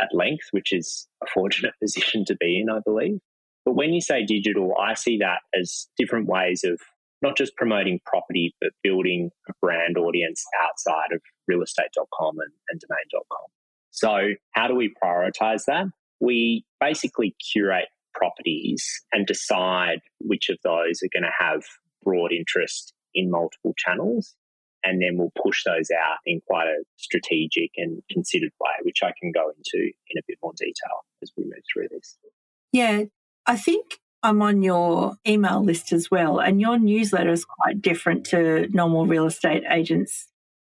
at 0.00 0.08
length, 0.12 0.46
which 0.50 0.72
is 0.72 1.06
a 1.22 1.26
fortunate 1.32 1.74
position 1.82 2.24
to 2.24 2.36
be 2.40 2.60
in, 2.60 2.68
I 2.68 2.80
believe. 2.84 3.20
But 3.64 3.76
when 3.76 3.92
you 3.92 4.00
say 4.00 4.24
digital, 4.24 4.74
I 4.76 4.94
see 4.94 5.18
that 5.18 5.38
as 5.56 5.86
different 5.96 6.26
ways 6.26 6.64
of 6.64 6.80
not 7.22 7.36
just 7.36 7.54
promoting 7.54 8.00
property, 8.04 8.56
but 8.60 8.70
building 8.82 9.30
a 9.48 9.52
brand 9.62 9.96
audience 9.96 10.44
outside 10.60 11.12
of 11.12 11.20
realestate.com 11.48 12.38
and, 12.40 12.52
and 12.70 12.80
domain.com. 12.80 13.46
So, 13.92 14.34
how 14.50 14.66
do 14.66 14.74
we 14.74 14.92
prioritize 15.00 15.66
that? 15.66 15.84
We 16.18 16.64
basically 16.80 17.36
curate 17.52 17.86
properties 18.14 18.84
and 19.12 19.28
decide 19.28 20.00
which 20.18 20.48
of 20.48 20.58
those 20.64 21.00
are 21.04 21.12
going 21.12 21.22
to 21.22 21.30
have 21.38 21.62
broad 22.04 22.32
interest 22.32 22.92
in 23.14 23.30
multiple 23.30 23.74
channels 23.76 24.34
and 24.84 25.00
then 25.00 25.16
we'll 25.16 25.32
push 25.42 25.62
those 25.64 25.90
out 25.90 26.18
in 26.26 26.40
quite 26.46 26.66
a 26.66 26.82
strategic 26.96 27.70
and 27.76 28.02
considered 28.10 28.50
way, 28.60 28.70
which 28.82 29.02
I 29.02 29.12
can 29.20 29.32
go 29.32 29.50
into 29.50 29.92
in 30.08 30.18
a 30.18 30.22
bit 30.26 30.38
more 30.42 30.52
detail 30.56 31.04
as 31.22 31.30
we 31.36 31.44
move 31.44 31.62
through 31.72 31.88
this. 31.90 32.16
Yeah, 32.72 33.04
I 33.46 33.56
think 33.56 33.98
I'm 34.22 34.42
on 34.42 34.62
your 34.62 35.16
email 35.26 35.64
list 35.64 35.92
as 35.92 36.10
well, 36.10 36.38
and 36.38 36.60
your 36.60 36.78
newsletter 36.78 37.30
is 37.30 37.44
quite 37.44 37.80
different 37.80 38.24
to 38.26 38.68
normal 38.70 39.06
real 39.06 39.26
estate 39.26 39.62
agents. 39.70 40.28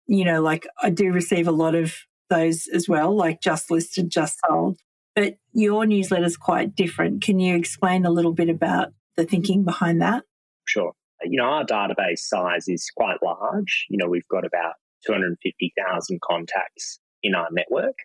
You 0.06 0.25
know, 0.25 0.42
like 0.42 0.66
I 0.82 0.90
do 0.90 1.12
receive 1.12 1.46
a 1.46 1.52
lot 1.52 1.75
of 1.75 1.94
those 2.30 2.66
as 2.72 2.88
well, 2.88 3.14
like 3.14 3.40
just 3.40 3.70
listed, 3.70 4.10
just 4.10 4.38
sold. 4.46 4.80
But 5.14 5.37
your 5.52 5.87
newsletter 5.87 6.25
is 6.25 6.37
quite 6.37 6.75
different. 6.75 7.22
Can 7.22 7.38
you 7.40 7.56
explain 7.56 8.06
a 8.06 8.10
little 8.10 8.32
bit 8.32 8.49
about 8.49 8.92
the 9.16 9.25
thinking 9.25 9.64
behind 9.64 10.00
that? 10.00 10.25
Sure. 10.64 10.92
You 11.22 11.38
know, 11.38 11.44
our 11.44 11.64
database 11.64 12.20
size 12.20 12.68
is 12.68 12.90
quite 12.96 13.22
large. 13.22 13.86
You 13.90 13.98
know, 13.98 14.08
we've 14.08 14.28
got 14.28 14.44
about 14.44 14.74
250,000 15.06 16.20
contacts 16.20 16.98
in 17.22 17.34
our 17.34 17.48
network. 17.52 17.96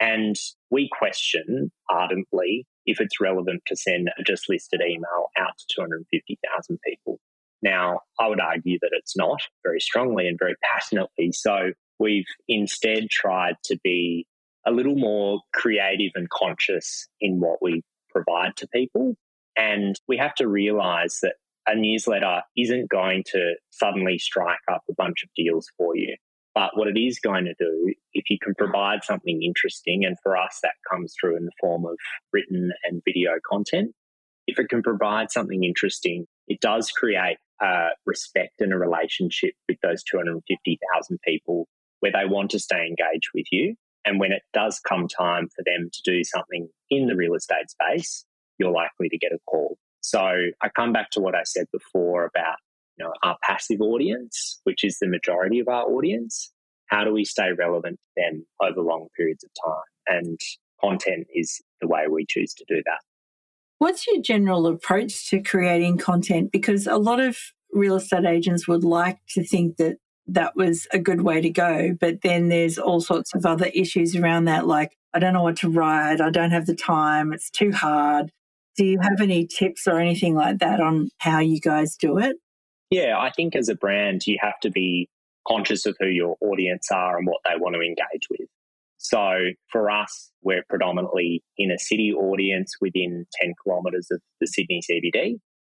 And 0.00 0.36
we 0.70 0.88
question 0.90 1.70
ardently 1.88 2.66
if 2.84 3.00
it's 3.00 3.20
relevant 3.20 3.62
to 3.66 3.76
send 3.76 4.10
a 4.18 4.22
just 4.22 4.48
listed 4.48 4.80
email 4.80 5.30
out 5.38 5.56
to 5.58 5.74
250,000 5.74 6.78
people. 6.84 7.18
Now, 7.62 8.00
I 8.20 8.28
would 8.28 8.40
argue 8.40 8.78
that 8.80 8.90
it's 8.92 9.16
not 9.16 9.40
very 9.64 9.80
strongly 9.80 10.28
and 10.28 10.38
very 10.38 10.54
passionately. 10.72 11.32
So 11.32 11.72
we've 11.98 12.26
instead 12.48 13.10
tried 13.10 13.54
to 13.64 13.78
be 13.82 14.26
a 14.66 14.72
little 14.72 14.96
more 14.96 15.40
creative 15.54 16.12
and 16.14 16.28
conscious 16.28 17.08
in 17.20 17.40
what 17.40 17.58
we 17.62 17.82
provide 18.10 18.56
to 18.56 18.68
people. 18.68 19.16
And 19.56 19.98
we 20.06 20.16
have 20.18 20.34
to 20.34 20.48
realize 20.48 21.20
that 21.22 21.36
a 21.66 21.74
newsletter 21.74 22.42
isn't 22.56 22.90
going 22.90 23.24
to 23.32 23.54
suddenly 23.70 24.18
strike 24.18 24.58
up 24.70 24.82
a 24.88 24.94
bunch 24.94 25.22
of 25.22 25.30
deals 25.34 25.68
for 25.76 25.96
you. 25.96 26.16
But 26.54 26.70
what 26.74 26.88
it 26.88 26.98
is 26.98 27.18
going 27.18 27.44
to 27.44 27.54
do, 27.58 27.92
if 28.14 28.30
you 28.30 28.38
can 28.42 28.54
provide 28.54 29.04
something 29.04 29.42
interesting, 29.42 30.04
and 30.04 30.16
for 30.22 30.36
us, 30.38 30.58
that 30.62 30.72
comes 30.90 31.14
through 31.20 31.36
in 31.36 31.44
the 31.44 31.52
form 31.60 31.84
of 31.84 31.96
written 32.32 32.70
and 32.84 33.02
video 33.04 33.32
content, 33.46 33.92
if 34.46 34.58
it 34.58 34.68
can 34.70 34.82
provide 34.82 35.30
something 35.30 35.64
interesting, 35.64 36.24
it 36.48 36.60
does 36.60 36.90
create 36.90 37.36
a 37.60 37.88
respect 38.06 38.60
and 38.60 38.72
a 38.72 38.78
relationship 38.78 39.52
with 39.68 39.76
those 39.82 40.02
250,000 40.04 41.18
people 41.26 41.68
where 42.00 42.12
they 42.12 42.24
want 42.26 42.50
to 42.52 42.58
stay 42.58 42.86
engaged 42.86 43.30
with 43.34 43.46
you. 43.50 43.74
And 44.04 44.20
when 44.20 44.32
it 44.32 44.42
does 44.54 44.78
come 44.78 45.08
time 45.08 45.48
for 45.54 45.62
them 45.66 45.90
to 45.92 46.10
do 46.10 46.22
something 46.24 46.68
in 46.90 47.06
the 47.06 47.16
real 47.16 47.34
estate 47.34 47.68
space, 47.68 48.24
you're 48.58 48.70
likely 48.70 49.08
to 49.08 49.18
get 49.18 49.32
a 49.32 49.38
call. 49.46 49.76
So 50.06 50.20
I 50.20 50.68
come 50.76 50.92
back 50.92 51.10
to 51.10 51.20
what 51.20 51.34
I 51.34 51.42
said 51.42 51.66
before 51.72 52.26
about 52.26 52.58
you 52.96 53.04
know, 53.04 53.12
our 53.24 53.36
passive 53.42 53.80
audience, 53.80 54.60
which 54.62 54.84
is 54.84 54.98
the 55.00 55.08
majority 55.08 55.58
of 55.58 55.66
our 55.66 55.82
audience, 55.82 56.52
how 56.86 57.02
do 57.02 57.12
we 57.12 57.24
stay 57.24 57.50
relevant 57.58 57.98
to 57.98 58.22
them 58.22 58.46
over 58.60 58.80
long 58.80 59.08
periods 59.16 59.42
of 59.42 59.50
time? 59.64 59.82
And 60.06 60.40
content 60.80 61.26
is 61.34 61.60
the 61.80 61.88
way 61.88 62.04
we 62.08 62.24
choose 62.24 62.54
to 62.54 62.64
do 62.68 62.76
that. 62.86 63.00
What's 63.78 64.06
your 64.06 64.22
general 64.22 64.68
approach 64.68 65.28
to 65.30 65.42
creating 65.42 65.98
content? 65.98 66.52
Because 66.52 66.86
a 66.86 66.98
lot 66.98 67.18
of 67.18 67.36
real 67.72 67.96
estate 67.96 68.24
agents 68.24 68.68
would 68.68 68.84
like 68.84 69.18
to 69.30 69.44
think 69.44 69.76
that 69.78 69.96
that 70.28 70.54
was 70.54 70.86
a 70.92 71.00
good 71.00 71.22
way 71.22 71.40
to 71.40 71.50
go. 71.50 71.96
But 72.00 72.22
then 72.22 72.48
there's 72.48 72.78
all 72.78 73.00
sorts 73.00 73.34
of 73.34 73.44
other 73.44 73.70
issues 73.74 74.14
around 74.14 74.44
that, 74.44 74.68
like, 74.68 74.96
I 75.12 75.18
don't 75.18 75.34
know 75.34 75.42
what 75.42 75.56
to 75.58 75.68
write, 75.68 76.20
I 76.20 76.30
don't 76.30 76.52
have 76.52 76.66
the 76.66 76.76
time, 76.76 77.32
it's 77.32 77.50
too 77.50 77.72
hard. 77.72 78.30
Do 78.76 78.84
you 78.84 78.98
have 79.00 79.20
any 79.20 79.46
tips 79.46 79.86
or 79.86 79.98
anything 79.98 80.34
like 80.34 80.58
that 80.58 80.80
on 80.80 81.08
how 81.18 81.38
you 81.40 81.60
guys 81.60 81.96
do 81.96 82.18
it? 82.18 82.36
Yeah, 82.90 83.18
I 83.18 83.30
think 83.30 83.56
as 83.56 83.68
a 83.68 83.74
brand, 83.74 84.22
you 84.26 84.36
have 84.40 84.60
to 84.62 84.70
be 84.70 85.08
conscious 85.48 85.86
of 85.86 85.96
who 85.98 86.08
your 86.08 86.36
audience 86.40 86.88
are 86.92 87.18
and 87.18 87.26
what 87.26 87.40
they 87.44 87.58
want 87.58 87.74
to 87.74 87.80
engage 87.80 88.28
with. 88.30 88.48
So 88.98 89.50
for 89.70 89.90
us, 89.90 90.30
we're 90.42 90.64
predominantly 90.68 91.42
in 91.58 91.70
a 91.70 91.78
city 91.78 92.12
audience 92.12 92.72
within 92.80 93.26
10 93.40 93.54
kilometres 93.64 94.08
of 94.10 94.20
the 94.40 94.46
Sydney 94.46 94.80
CBD. 94.90 95.36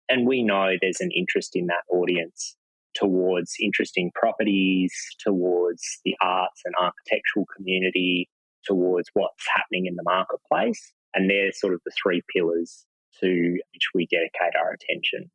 And 0.10 0.28
we 0.28 0.44
know 0.44 0.74
there's 0.80 1.02
an 1.02 1.12
interest 1.16 1.56
in 1.56 1.68
that 1.68 1.84
audience 1.92 2.56
towards 2.96 3.56
interesting 3.62 4.12
properties, 4.16 4.94
towards 5.20 5.84
the 6.06 6.16
arts 6.22 6.62
and 6.66 6.74
architectural 6.80 7.46
community, 7.56 8.30
towards 8.66 9.10
what's 9.14 9.46
happening 9.56 9.86
in 9.86 9.96
the 9.96 10.04
marketplace. 10.04 10.94
And 11.14 11.30
they're 11.30 11.52
sort 11.52 11.74
of 11.74 11.82
the 11.86 11.92
three 12.02 12.22
pillars 12.36 12.86
to 13.22 13.58
which 13.74 13.88
we 13.94 14.08
dedicate 14.08 14.56
our 14.56 14.72
attention. 14.72 15.32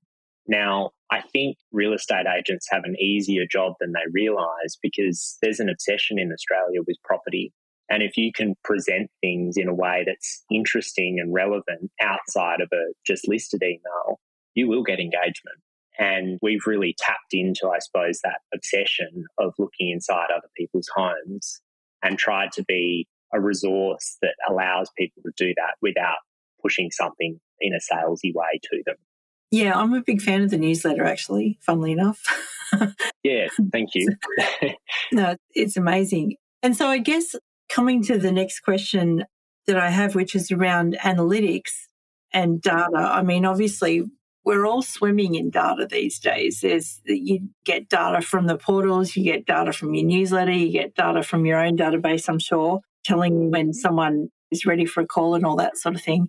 Now, 0.46 0.90
I 1.10 1.20
think 1.20 1.56
real 1.72 1.92
estate 1.92 2.26
agents 2.26 2.66
have 2.70 2.82
an 2.84 2.96
easier 3.00 3.44
job 3.50 3.74
than 3.80 3.92
they 3.92 4.10
realize 4.12 4.76
because 4.82 5.38
there's 5.40 5.60
an 5.60 5.68
obsession 5.68 6.18
in 6.18 6.32
Australia 6.32 6.80
with 6.86 6.96
property. 7.04 7.52
And 7.88 8.02
if 8.02 8.16
you 8.16 8.32
can 8.34 8.54
present 8.64 9.10
things 9.20 9.56
in 9.56 9.68
a 9.68 9.74
way 9.74 10.04
that's 10.06 10.44
interesting 10.50 11.18
and 11.20 11.32
relevant 11.32 11.90
outside 12.00 12.60
of 12.60 12.68
a 12.72 12.92
just 13.06 13.28
listed 13.28 13.62
email, 13.62 14.18
you 14.54 14.68
will 14.68 14.82
get 14.82 14.98
engagement. 14.98 15.60
And 15.98 16.38
we've 16.42 16.66
really 16.66 16.94
tapped 16.98 17.32
into, 17.32 17.68
I 17.68 17.78
suppose, 17.78 18.20
that 18.24 18.40
obsession 18.54 19.26
of 19.38 19.52
looking 19.58 19.90
inside 19.90 20.28
other 20.34 20.48
people's 20.56 20.88
homes 20.94 21.60
and 22.02 22.18
tried 22.18 22.52
to 22.52 22.64
be 22.64 23.06
a 23.32 23.40
resource 23.40 24.18
that 24.22 24.34
allows 24.48 24.90
people 24.96 25.22
to 25.24 25.32
do 25.36 25.52
that 25.56 25.74
without 25.80 26.18
pushing 26.62 26.90
something 26.90 27.40
in 27.60 27.72
a 27.74 27.94
salesy 27.94 28.32
way 28.34 28.60
to 28.62 28.82
them. 28.86 28.96
Yeah, 29.50 29.78
I'm 29.78 29.92
a 29.92 30.02
big 30.02 30.22
fan 30.22 30.42
of 30.42 30.50
the 30.50 30.56
newsletter, 30.56 31.04
actually, 31.04 31.58
funnily 31.60 31.92
enough. 31.92 32.20
yeah, 33.22 33.48
thank 33.70 33.90
you. 33.94 34.08
no, 35.12 35.36
it's 35.54 35.76
amazing. 35.76 36.36
And 36.62 36.76
so 36.76 36.86
I 36.86 36.98
guess 36.98 37.36
coming 37.68 38.02
to 38.04 38.18
the 38.18 38.32
next 38.32 38.60
question 38.60 39.24
that 39.66 39.76
I 39.76 39.90
have, 39.90 40.14
which 40.14 40.34
is 40.34 40.50
around 40.50 40.96
analytics 41.02 41.72
and 42.32 42.60
data. 42.60 42.96
I 42.96 43.22
mean, 43.22 43.44
obviously, 43.44 44.04
we're 44.44 44.66
all 44.66 44.82
swimming 44.82 45.34
in 45.34 45.50
data 45.50 45.86
these 45.86 46.18
days. 46.18 46.60
There's 46.62 47.00
you 47.04 47.48
get 47.64 47.88
data 47.88 48.22
from 48.22 48.46
the 48.46 48.56
portals, 48.56 49.16
you 49.16 49.24
get 49.24 49.46
data 49.46 49.72
from 49.72 49.94
your 49.94 50.06
newsletter, 50.06 50.52
you 50.52 50.72
get 50.72 50.94
data 50.94 51.22
from 51.22 51.46
your 51.46 51.64
own 51.64 51.76
database, 51.76 52.28
I'm 52.28 52.38
sure, 52.38 52.80
telling 53.04 53.50
when 53.50 53.68
mm-hmm. 53.68 53.72
someone 53.72 54.28
is 54.50 54.66
ready 54.66 54.84
for 54.84 55.02
a 55.02 55.06
call 55.06 55.34
and 55.34 55.44
all 55.44 55.56
that 55.56 55.76
sort 55.76 55.94
of 55.94 56.02
thing. 56.02 56.28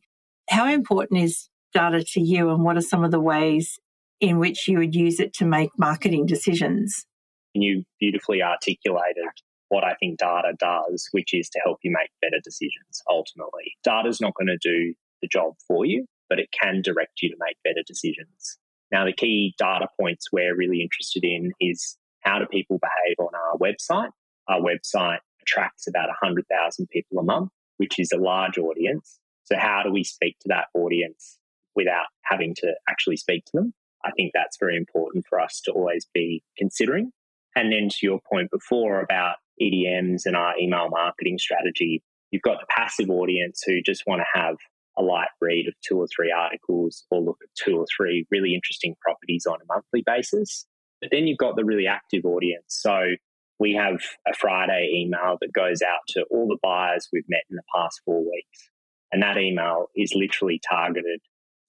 How 0.50 0.68
important 0.68 1.22
is 1.22 1.50
data 1.74 2.04
to 2.04 2.22
you 2.22 2.50
and 2.50 2.64
what 2.64 2.78
are 2.78 2.82
some 2.82 3.04
of 3.04 3.12
the 3.12 3.20
ways 3.20 3.80
in 4.20 4.40
which 4.40 4.68
you 4.68 4.78
would 4.78 4.96
use 4.96 5.20
it 5.20 5.34
to 5.36 5.46
make 5.46 5.72
marketing 5.78 6.26
decisions? 6.26 7.06
You 7.54 7.84
beautifully 8.00 8.42
articulated 8.42 9.26
what 9.70 9.84
I 9.84 9.96
think 10.00 10.20
data 10.20 10.54
does, 10.60 11.08
which 11.12 11.34
is 11.34 11.50
to 11.50 11.60
help 11.66 11.80
you 11.84 11.92
make 11.92 12.10
better 12.22 12.40
decisions 12.44 13.02
ultimately. 13.10 13.74
Data 13.84 14.08
is 14.08 14.22
not 14.22 14.34
going 14.36 14.48
to 14.48 14.58
do 14.58 14.94
the 15.22 15.28
job 15.28 15.54
for 15.68 15.86
you, 15.86 16.06
but 16.30 16.40
it 16.40 16.50
can 16.52 16.82
direct 16.82 17.22
you 17.22 17.30
to 17.30 17.36
make 17.40 17.58
better 17.64 17.84
decisions. 17.86 18.58
Now, 18.92 19.06
the 19.06 19.14
key 19.14 19.56
data 19.58 19.88
points 20.00 20.28
we're 20.32 20.56
really 20.56 20.82
interested 20.82 21.24
in 21.24 21.52
is 21.60 21.98
how 22.22 22.40
do 22.40 22.46
people 22.46 22.80
behave 22.80 23.18
on 23.20 23.34
our 23.34 23.58
website? 23.58 24.12
Our 24.48 24.62
website 24.62 25.20
attracts 25.44 25.88
about 25.88 26.08
100,000 26.08 26.88
people 26.90 27.20
a 27.20 27.24
month, 27.24 27.52
which 27.78 28.00
is 28.00 28.12
a 28.12 28.18
large 28.18 28.58
audience. 28.58 29.20
So, 29.44 29.58
how 29.58 29.82
do 29.84 29.92
we 29.92 30.04
speak 30.04 30.38
to 30.40 30.48
that 30.50 30.68
audience 30.74 31.38
without 31.76 32.06
having 32.24 32.54
to 32.56 32.74
actually 32.90 33.18
speak 33.18 33.46
to 33.46 33.52
them. 33.54 33.74
I 34.06 34.12
think 34.12 34.32
that's 34.34 34.58
very 34.60 34.76
important 34.76 35.26
for 35.28 35.40
us 35.40 35.62
to 35.66 35.72
always 35.72 36.08
be 36.14 36.44
considering. 36.58 37.12
And 37.56 37.72
then 37.72 37.90
to 37.90 37.98
your 38.02 38.20
point 38.30 38.52
before 38.52 39.00
about 39.00 39.36
EDMs 39.62 40.26
and 40.26 40.36
our 40.36 40.58
email 40.60 40.90
marketing 40.90 41.38
strategy, 41.38 42.02
you've 42.32 42.42
got 42.42 42.60
the 42.60 42.66
passive 42.70 43.10
audience 43.10 43.62
who 43.66 43.82
just 43.82 44.04
want 44.08 44.22
to 44.22 44.40
have 44.40 44.56
a 44.98 45.02
light 45.02 45.30
read 45.42 45.68
of 45.68 45.74
two 45.88 45.98
or 45.98 46.08
three 46.14 46.32
articles 46.32 47.06
or 47.10 47.22
look 47.22 47.38
at 47.42 47.50
two 47.56 47.78
or 47.78 47.86
three 47.96 48.26
really 48.30 48.54
interesting 48.54 48.96
properties 49.02 49.46
on 49.46 49.56
a 49.56 49.74
monthly 49.74 50.04
basis. 50.06 50.66
But 51.02 51.10
then 51.12 51.28
you've 51.28 51.38
got 51.38 51.56
the 51.56 51.66
really 51.66 51.88
active 51.88 52.26
audience. 52.26 52.66
So 52.68 53.16
we 53.64 53.74
have 53.74 53.96
a 54.28 54.34
Friday 54.38 54.90
email 54.94 55.38
that 55.40 55.54
goes 55.54 55.82
out 55.82 56.02
to 56.10 56.26
all 56.30 56.50
the 56.50 56.60
buyers 56.62 57.08
we've 57.14 57.24
met 57.30 57.44
in 57.50 57.56
the 57.56 57.64
past 57.74 58.02
four 58.04 58.20
weeks. 58.20 58.70
And 59.10 59.24
that 59.24 59.38
email 59.38 59.88
is 59.96 60.12
literally 60.14 60.60
targeted 60.70 61.22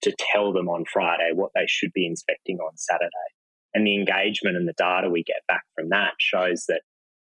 to 0.03 0.13
tell 0.19 0.53
them 0.53 0.69
on 0.69 0.87
Friday 0.93 1.31
what 1.33 1.53
they 1.55 1.67
should 1.69 1.93
be 1.95 2.05
inspecting 2.05 2.59
on 2.59 2.77
Saturday. 2.77 3.31
And 3.75 3.87
the 3.87 3.95
engagement 3.95 4.57
and 4.57 4.67
the 4.67 4.75
data 4.77 5.09
we 5.09 5.23
get 5.23 5.47
back 5.47 5.63
from 5.77 5.91
that 5.91 6.15
shows 6.19 6.65
that 6.67 6.81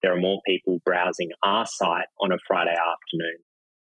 there 0.00 0.14
are 0.14 0.20
more 0.20 0.40
people 0.46 0.78
browsing 0.84 1.30
our 1.42 1.66
site 1.66 2.06
on 2.20 2.30
a 2.30 2.38
Friday 2.46 2.70
afternoon 2.70 3.38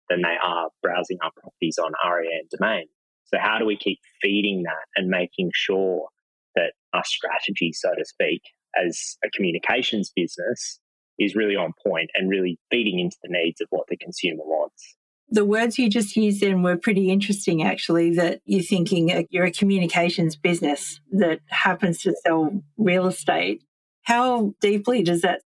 than 0.10 0.24
they 0.24 0.36
are 0.44 0.70
browsing 0.82 1.18
our 1.24 1.32
properties 1.40 1.78
on 1.78 1.92
REA 2.12 2.40
and 2.42 2.50
Domain. 2.60 2.86
So, 3.26 3.38
how 3.40 3.60
do 3.60 3.66
we 3.66 3.78
keep 3.78 4.00
feeding 4.20 4.64
that 4.64 4.86
and 4.96 5.10
making 5.10 5.52
sure 5.54 6.08
that 6.56 6.74
our 6.92 7.04
strategy, 7.06 7.72
so 7.72 7.90
to 7.96 8.04
speak, 8.04 8.42
as 8.76 9.18
a 9.26 9.30
communications 9.30 10.12
business 10.16 10.80
is 11.20 11.36
really 11.36 11.56
on 11.56 11.74
point 11.86 12.10
and 12.16 12.30
really 12.30 12.60
feeding 12.70 13.00
into 13.00 13.18
the 13.24 13.30
needs 13.30 13.62
of 13.62 13.68
what 13.70 13.88
the 13.88 13.98
consumer 13.98 14.44
wants? 14.44 14.96
The 15.30 15.46
words 15.46 15.80
you 15.80 15.90
just 15.90 16.16
used 16.18 16.42
then 16.42 16.62
were 16.62 16.78
pretty 16.78 17.10
interesting, 17.10 17.64
actually, 17.64 18.16
that 18.16 18.42
you're 18.46 18.64
thinking 18.64 19.12
uh, 19.12 19.24
you're 19.30 19.46
a 19.46 19.52
communications 19.52 20.36
business 20.36 21.00
that 21.12 21.40
happens 21.48 22.02
to 22.02 22.14
sell 22.26 22.62
real 22.78 23.08
estate. 23.08 23.64
How 24.04 24.54
deeply 24.60 25.04
does 25.04 25.22
that 25.22 25.42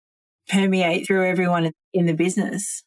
permeate 0.48 1.06
through 1.06 1.28
everyone 1.28 1.72
in 1.94 2.06
the 2.06 2.14
business? 2.14 2.84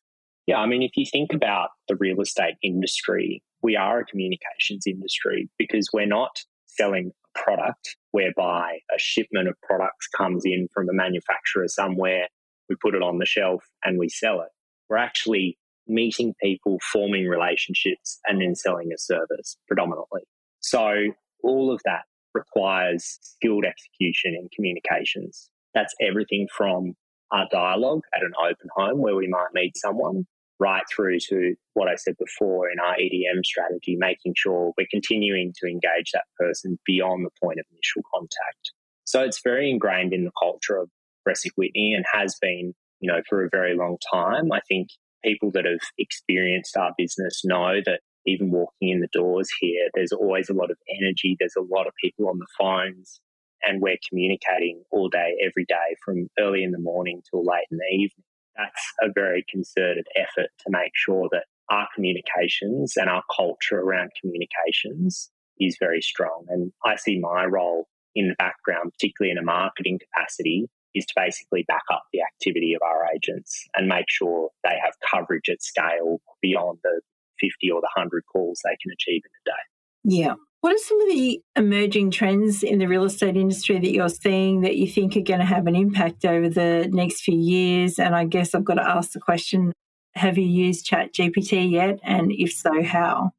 Yeah, 0.46 0.58
I 0.58 0.66
mean, 0.66 0.82
if 0.82 0.92
you 0.96 1.04
think 1.04 1.32
about 1.34 1.70
the 1.88 1.96
real 1.96 2.20
estate 2.20 2.54
industry, 2.62 3.42
we 3.62 3.76
are 3.76 4.00
a 4.00 4.04
communications 4.06 4.84
industry 4.86 5.50
because 5.58 5.90
we're 5.92 6.06
not 6.06 6.44
selling 6.66 7.10
a 7.34 7.38
product 7.38 7.96
whereby 8.16 8.78
a 8.94 8.98
shipment 8.98 9.46
of 9.46 9.54
products 9.60 10.08
comes 10.08 10.46
in 10.46 10.68
from 10.72 10.88
a 10.88 10.92
manufacturer 10.94 11.68
somewhere, 11.68 12.28
we 12.66 12.74
put 12.80 12.94
it 12.94 13.02
on 13.02 13.18
the 13.18 13.26
shelf 13.26 13.62
and 13.84 13.98
we 13.98 14.08
sell 14.08 14.40
it. 14.40 14.48
We're 14.88 14.96
actually 14.96 15.58
meeting 15.86 16.32
people, 16.42 16.78
forming 16.90 17.26
relationships, 17.26 18.18
and 18.26 18.40
then 18.40 18.54
selling 18.54 18.90
a 18.90 18.96
service 18.96 19.58
predominantly. 19.68 20.22
So 20.60 21.12
all 21.42 21.70
of 21.70 21.82
that 21.84 22.04
requires 22.32 23.18
skilled 23.20 23.66
execution 23.66 24.34
in 24.34 24.48
communications. 24.56 25.50
That's 25.74 25.94
everything 26.00 26.48
from 26.56 26.94
our 27.32 27.46
dialogue 27.52 28.00
at 28.14 28.22
an 28.22 28.32
open 28.42 28.68
home 28.74 29.02
where 29.02 29.14
we 29.14 29.28
might 29.28 29.52
meet 29.52 29.76
someone 29.76 30.24
right 30.58 30.82
through 30.94 31.18
to 31.28 31.54
what 31.74 31.88
I 31.88 31.96
said 31.96 32.14
before 32.18 32.70
in 32.70 32.78
our 32.78 32.94
EDM 32.94 33.44
strategy, 33.44 33.96
making 33.98 34.34
sure 34.36 34.72
we're 34.76 34.86
continuing 34.90 35.52
to 35.60 35.68
engage 35.68 36.12
that 36.12 36.24
person 36.38 36.78
beyond 36.86 37.26
the 37.26 37.30
point 37.42 37.58
of 37.58 37.66
initial 37.70 38.02
contact. 38.14 38.72
So 39.04 39.22
it's 39.22 39.40
very 39.42 39.70
ingrained 39.70 40.12
in 40.12 40.24
the 40.24 40.32
culture 40.40 40.78
of 40.78 40.88
Bresic 41.26 41.52
Whitney 41.56 41.94
and 41.94 42.04
has 42.12 42.36
been, 42.40 42.74
you 43.00 43.10
know, 43.10 43.20
for 43.28 43.44
a 43.44 43.50
very 43.50 43.76
long 43.76 43.98
time. 44.12 44.50
I 44.52 44.60
think 44.68 44.88
people 45.24 45.50
that 45.52 45.64
have 45.64 45.80
experienced 45.98 46.76
our 46.76 46.92
business 46.96 47.42
know 47.44 47.80
that 47.84 48.00
even 48.26 48.50
walking 48.50 48.88
in 48.88 49.00
the 49.00 49.08
doors 49.12 49.48
here, 49.60 49.88
there's 49.94 50.12
always 50.12 50.48
a 50.48 50.54
lot 50.54 50.70
of 50.70 50.78
energy. 51.00 51.36
There's 51.38 51.56
a 51.56 51.74
lot 51.74 51.86
of 51.86 51.92
people 52.02 52.28
on 52.28 52.38
the 52.38 52.46
phones, 52.58 53.20
and 53.62 53.80
we're 53.80 53.98
communicating 54.08 54.82
all 54.90 55.08
day, 55.08 55.36
every 55.44 55.64
day, 55.64 55.96
from 56.04 56.28
early 56.38 56.64
in 56.64 56.72
the 56.72 56.80
morning 56.80 57.22
till 57.30 57.44
late 57.44 57.66
in 57.70 57.78
the 57.78 57.94
evening. 57.94 58.24
That's 58.56 58.92
a 59.02 59.12
very 59.14 59.44
concerted 59.48 60.06
effort 60.16 60.50
to 60.60 60.70
make 60.70 60.92
sure 60.94 61.28
that 61.32 61.44
our 61.70 61.88
communications 61.94 62.94
and 62.96 63.10
our 63.10 63.22
culture 63.34 63.80
around 63.80 64.10
communications 64.20 65.30
is 65.58 65.76
very 65.80 66.00
strong. 66.00 66.46
And 66.48 66.72
I 66.84 66.96
see 66.96 67.18
my 67.18 67.44
role 67.44 67.88
in 68.14 68.28
the 68.28 68.34
background, 68.38 68.92
particularly 68.92 69.32
in 69.32 69.38
a 69.38 69.42
marketing 69.42 69.98
capacity, 69.98 70.68
is 70.94 71.04
to 71.06 71.12
basically 71.16 71.64
back 71.68 71.82
up 71.92 72.04
the 72.12 72.20
activity 72.22 72.74
of 72.74 72.82
our 72.82 73.06
agents 73.14 73.64
and 73.74 73.88
make 73.88 74.06
sure 74.08 74.48
they 74.64 74.76
have 74.82 74.94
coverage 75.08 75.48
at 75.50 75.62
scale 75.62 76.20
beyond 76.40 76.78
the 76.82 77.00
50 77.40 77.70
or 77.70 77.80
the 77.80 77.90
100 77.94 78.24
calls 78.32 78.60
they 78.64 78.76
can 78.82 78.92
achieve 78.92 79.22
in 79.24 79.30
a 79.40 79.50
day. 79.50 80.18
Yeah. 80.22 80.34
What 80.60 80.74
are 80.74 80.78
some 80.78 81.00
of 81.02 81.08
the 81.08 81.40
emerging 81.54 82.10
trends 82.10 82.62
in 82.62 82.78
the 82.78 82.88
real 82.88 83.04
estate 83.04 83.36
industry 83.36 83.78
that 83.78 83.92
you're 83.92 84.08
seeing 84.08 84.62
that 84.62 84.76
you 84.76 84.88
think 84.88 85.16
are 85.16 85.20
going 85.20 85.40
to 85.40 85.46
have 85.46 85.66
an 85.66 85.76
impact 85.76 86.24
over 86.24 86.48
the 86.48 86.88
next 86.90 87.20
few 87.20 87.38
years? 87.38 87.98
And 87.98 88.14
I 88.16 88.24
guess 88.24 88.54
I've 88.54 88.64
got 88.64 88.74
to 88.74 88.88
ask 88.88 89.12
the 89.12 89.20
question 89.20 89.72
have 90.14 90.38
you 90.38 90.46
used 90.46 90.86
Chat 90.86 91.12
GPT 91.12 91.70
yet? 91.70 92.00
And 92.02 92.32
if 92.32 92.52
so, 92.52 92.82
how? 92.82 93.32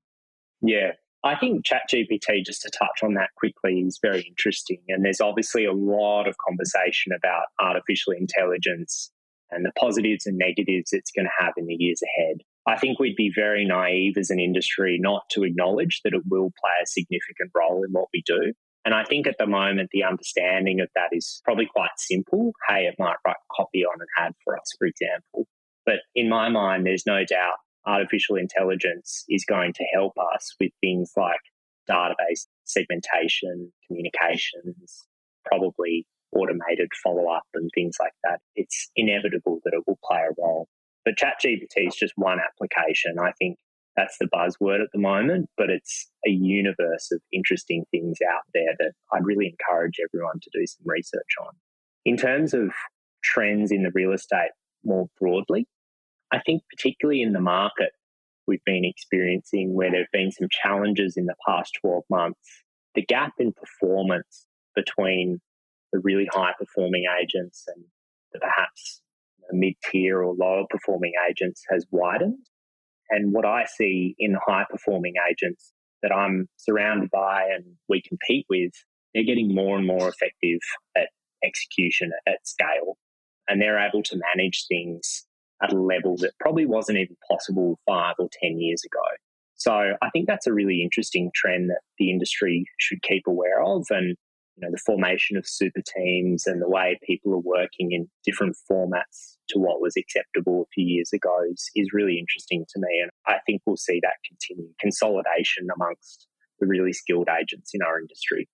Yeah, 0.61 0.91
I 1.23 1.35
think 1.35 1.65
ChatGPT, 1.65 2.45
just 2.45 2.61
to 2.61 2.69
touch 2.69 3.03
on 3.03 3.15
that 3.15 3.29
quickly, 3.35 3.79
is 3.79 3.99
very 4.01 4.21
interesting. 4.21 4.81
And 4.87 5.03
there's 5.03 5.19
obviously 5.19 5.65
a 5.65 5.73
lot 5.73 6.27
of 6.27 6.35
conversation 6.37 7.11
about 7.15 7.45
artificial 7.59 8.13
intelligence 8.13 9.11
and 9.49 9.65
the 9.65 9.71
positives 9.79 10.25
and 10.25 10.37
negatives 10.37 10.93
it's 10.93 11.11
going 11.11 11.25
to 11.25 11.43
have 11.43 11.53
in 11.57 11.65
the 11.65 11.75
years 11.77 12.01
ahead. 12.03 12.37
I 12.67 12.77
think 12.77 12.99
we'd 12.99 13.15
be 13.15 13.31
very 13.33 13.65
naive 13.65 14.17
as 14.17 14.29
an 14.29 14.41
industry 14.41 14.97
not 14.99 15.23
to 15.31 15.43
acknowledge 15.43 16.01
that 16.03 16.13
it 16.13 16.23
will 16.29 16.51
play 16.59 16.71
a 16.83 16.85
significant 16.85 17.51
role 17.55 17.83
in 17.83 17.91
what 17.91 18.09
we 18.13 18.21
do. 18.25 18.51
And 18.83 18.93
I 18.93 19.05
think 19.05 19.25
at 19.25 19.37
the 19.39 19.47
moment, 19.47 19.89
the 19.91 20.03
understanding 20.03 20.81
of 20.81 20.89
that 20.93 21.09
is 21.13 21.41
probably 21.45 21.65
quite 21.65 21.91
simple. 21.97 22.51
Hey, 22.67 22.85
it 22.85 22.95
might 22.99 23.15
write 23.25 23.37
copy 23.55 23.85
on 23.85 24.01
an 24.01 24.07
ad 24.17 24.33
for 24.43 24.57
us, 24.57 24.73
for 24.77 24.85
example. 24.85 25.47
But 25.85 25.99
in 26.13 26.27
my 26.27 26.49
mind, 26.49 26.85
there's 26.85 27.05
no 27.05 27.23
doubt 27.23 27.55
artificial 27.85 28.35
intelligence 28.35 29.23
is 29.29 29.45
going 29.45 29.71
to 29.73 29.85
help 29.93 30.13
us 30.35 30.53
with 30.59 30.71
things 30.81 31.11
like 31.15 31.39
database 31.89 32.47
segmentation, 32.65 33.71
communications, 33.87 35.07
probably 35.45 36.05
automated 36.33 36.89
follow 37.01 37.29
up 37.31 37.45
and 37.53 37.69
things 37.73 37.95
like 37.99 38.11
that. 38.25 38.39
It's 38.55 38.91
inevitable 38.97 39.59
that 39.63 39.73
it 39.73 39.83
will 39.87 39.99
play 40.05 40.19
a 40.19 40.33
role. 40.37 40.67
But 41.07 41.15
ChatGPT 41.15 41.87
is 41.87 41.95
just 41.95 42.11
one 42.17 42.37
application. 42.37 43.15
I 43.17 43.31
think 43.39 43.57
that's 43.95 44.17
the 44.17 44.27
buzzword 44.27 44.83
at 44.83 44.89
the 44.91 44.99
moment, 44.99 45.49
but 45.55 45.69
it's 45.69 46.11
a 46.27 46.29
universe 46.29 47.13
of 47.13 47.21
interesting 47.31 47.85
things 47.91 48.17
out 48.29 48.41
there 48.53 48.75
that 48.77 48.91
I'd 49.13 49.25
really 49.25 49.55
encourage 49.57 49.99
everyone 50.03 50.41
to 50.41 50.49
do 50.51 50.67
some 50.67 50.83
research 50.83 51.21
on. 51.39 51.53
In 52.03 52.17
terms 52.17 52.53
of 52.53 52.73
trends 53.23 53.71
in 53.71 53.83
the 53.83 53.91
real 53.93 54.11
estate 54.11 54.49
more 54.83 55.07
broadly, 55.17 55.65
I 56.33 56.41
think, 56.45 56.63
particularly 56.69 57.21
in 57.21 57.31
the 57.31 57.39
market 57.39 57.93
we've 58.45 58.65
been 58.65 58.83
experiencing 58.83 59.73
where 59.73 59.89
there 59.89 60.01
have 60.01 60.11
been 60.11 60.31
some 60.33 60.49
challenges 60.51 61.15
in 61.15 61.25
the 61.25 61.35
past 61.47 61.77
12 61.79 62.03
months, 62.09 62.63
the 62.95 63.05
gap 63.05 63.31
in 63.39 63.53
performance 63.53 64.45
between 64.75 65.39
the 65.93 65.99
really 65.99 66.27
high 66.33 66.51
performing 66.59 67.05
agents 67.17 67.63
and 67.73 67.85
the 68.33 68.39
perhaps 68.39 69.01
mid 69.53 69.73
tier 69.89 70.23
or 70.23 70.33
lower 70.33 70.63
performing 70.69 71.13
agents 71.29 71.63
has 71.69 71.85
widened. 71.91 72.39
And 73.09 73.33
what 73.33 73.45
I 73.45 73.65
see 73.65 74.15
in 74.19 74.35
high 74.45 74.65
performing 74.69 75.13
agents 75.29 75.71
that 76.03 76.11
I'm 76.11 76.47
surrounded 76.57 77.09
by 77.11 77.49
and 77.53 77.63
we 77.89 78.01
compete 78.01 78.45
with, 78.49 78.71
they're 79.13 79.23
getting 79.23 79.53
more 79.53 79.77
and 79.77 79.87
more 79.87 80.07
effective 80.09 80.59
at 80.95 81.09
execution 81.43 82.11
at 82.27 82.45
scale. 82.45 82.97
And 83.47 83.61
they're 83.61 83.79
able 83.79 84.03
to 84.03 84.19
manage 84.35 84.65
things 84.67 85.25
at 85.63 85.73
a 85.73 85.81
level 85.81 86.17
that 86.17 86.33
probably 86.39 86.65
wasn't 86.65 86.97
even 86.97 87.15
possible 87.29 87.79
five 87.87 88.15
or 88.19 88.29
10 88.41 88.59
years 88.59 88.83
ago. 88.83 89.01
So 89.55 89.71
I 89.71 90.09
think 90.11 90.27
that's 90.27 90.45
a 90.45 90.53
really 90.53 90.83
interesting 90.83 91.31
trend 91.33 91.69
that 91.69 91.81
the 91.97 92.11
industry 92.11 92.65
should 92.77 93.01
keep 93.01 93.23
aware 93.25 93.63
of. 93.63 93.87
And, 93.89 94.15
you 94.55 94.61
know, 94.61 94.69
the 94.69 94.81
formation 94.85 95.35
of 95.35 95.47
super 95.47 95.81
teams 95.95 96.45
and 96.45 96.61
the 96.61 96.69
way 96.69 96.99
people 97.03 97.33
are 97.33 97.39
working 97.39 97.91
in 97.91 98.07
different 98.23 98.55
formats 98.69 99.36
to 99.49 99.59
what 99.59 99.81
was 99.81 99.95
acceptable 99.97 100.63
a 100.63 100.71
few 100.73 100.85
years 100.85 101.11
ago 101.13 101.35
is, 101.51 101.69
is 101.75 101.89
really 101.93 102.17
interesting 102.19 102.65
to 102.69 102.79
me. 102.79 103.01
And 103.01 103.11
I 103.27 103.39
think 103.45 103.61
we'll 103.65 103.77
see 103.77 103.99
that 104.01 104.15
continue 104.27 104.71
consolidation 104.79 105.67
amongst 105.75 106.27
the 106.59 106.67
really 106.67 106.93
skilled 106.93 107.27
agents 107.29 107.71
in 107.73 107.81
our 107.81 107.99
industry. 107.99 108.47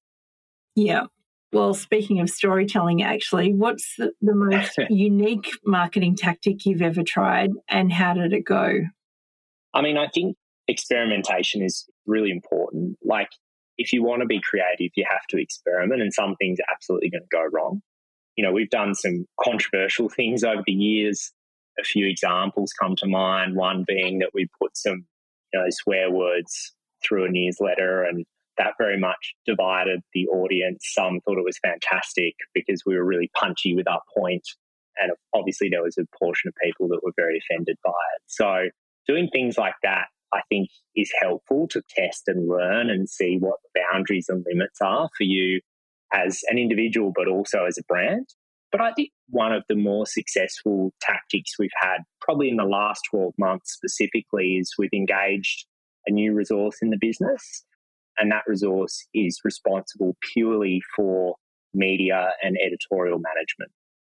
Yeah. 0.75 1.05
Well, 1.51 1.75
speaking 1.75 2.19
of 2.19 2.29
storytelling, 2.29 3.03
actually, 3.03 3.53
what's 3.53 3.95
the, 3.97 4.11
the 4.21 4.33
most 4.33 4.77
unique 4.89 5.49
marketing 5.65 6.15
tactic 6.15 6.65
you've 6.65 6.81
ever 6.81 7.03
tried 7.03 7.51
and 7.69 7.93
how 7.93 8.15
did 8.15 8.33
it 8.33 8.43
go? 8.43 8.79
I 9.73 9.81
mean, 9.81 9.97
I 9.97 10.07
think 10.07 10.35
experimentation 10.67 11.61
is 11.61 11.87
really 12.05 12.31
important. 12.31 12.97
Like, 13.03 13.29
if 13.77 13.93
you 13.93 14.03
want 14.03 14.21
to 14.21 14.27
be 14.27 14.41
creative, 14.41 14.91
you 14.95 15.05
have 15.09 15.25
to 15.29 15.41
experiment, 15.41 16.01
and 16.01 16.13
some 16.13 16.35
things 16.35 16.59
are 16.59 16.71
absolutely 16.71 17.09
going 17.09 17.23
to 17.23 17.27
go 17.31 17.43
wrong. 17.51 17.81
You 18.35 18.43
know, 18.43 18.51
we've 18.51 18.69
done 18.69 18.95
some 18.95 19.25
controversial 19.41 20.09
things 20.15 20.43
over 20.43 20.63
the 20.65 20.73
years. 20.73 21.31
A 21.79 21.83
few 21.83 22.07
examples 22.07 22.71
come 22.79 22.95
to 22.97 23.07
mind. 23.07 23.55
One 23.55 23.83
being 23.87 24.19
that 24.19 24.31
we 24.33 24.47
put 24.61 24.77
some, 24.77 25.05
you 25.53 25.59
know, 25.59 25.65
swear 25.69 26.11
words 26.11 26.73
through 27.03 27.25
a 27.25 27.29
newsletter 27.29 28.03
and 28.03 28.25
that 28.57 28.73
very 28.77 28.99
much 28.99 29.33
divided 29.45 30.01
the 30.13 30.27
audience. 30.27 30.85
Some 30.93 31.19
thought 31.21 31.37
it 31.37 31.43
was 31.43 31.59
fantastic 31.63 32.35
because 32.53 32.83
we 32.85 32.95
were 32.95 33.05
really 33.05 33.31
punchy 33.35 33.75
with 33.75 33.87
our 33.87 34.01
point. 34.15 34.43
And 34.97 35.11
obviously, 35.33 35.69
there 35.69 35.83
was 35.83 35.97
a 35.97 36.05
portion 36.17 36.49
of 36.49 36.53
people 36.63 36.87
that 36.89 37.01
were 37.03 37.13
very 37.15 37.39
offended 37.39 37.77
by 37.83 37.89
it. 37.89 38.21
So, 38.27 38.69
doing 39.07 39.27
things 39.33 39.57
like 39.57 39.73
that, 39.81 40.05
I 40.31 40.41
think, 40.49 40.69
is 40.95 41.11
helpful 41.19 41.67
to 41.69 41.81
test 41.89 42.27
and 42.27 42.47
learn 42.47 42.91
and 42.91 43.09
see 43.09 43.37
what 43.39 43.57
the 43.63 43.81
boundaries 43.81 44.27
and 44.29 44.45
limits 44.47 44.79
are 44.81 45.09
for 45.17 45.23
you 45.23 45.61
as 46.13 46.41
an 46.47 46.57
individual, 46.57 47.11
but 47.15 47.27
also 47.27 47.65
as 47.65 47.77
a 47.77 47.83
brand. 47.87 48.27
But 48.71 48.81
I 48.81 48.91
think 48.93 49.09
one 49.29 49.51
of 49.51 49.63
the 49.69 49.75
more 49.75 50.05
successful 50.05 50.93
tactics 51.01 51.51
we've 51.59 51.69
had, 51.79 51.97
probably 52.21 52.49
in 52.49 52.57
the 52.57 52.63
last 52.63 53.01
12 53.11 53.33
months 53.37 53.73
specifically, 53.73 54.57
is 54.57 54.73
we've 54.77 54.93
engaged 54.93 55.65
a 56.07 56.11
new 56.11 56.33
resource 56.33 56.77
in 56.81 56.89
the 56.89 56.97
business 56.99 57.63
and 58.17 58.31
that 58.31 58.43
resource 58.47 59.07
is 59.13 59.39
responsible 59.43 60.15
purely 60.33 60.81
for 60.95 61.35
media 61.73 62.29
and 62.41 62.57
editorial 62.63 63.19
management. 63.19 63.71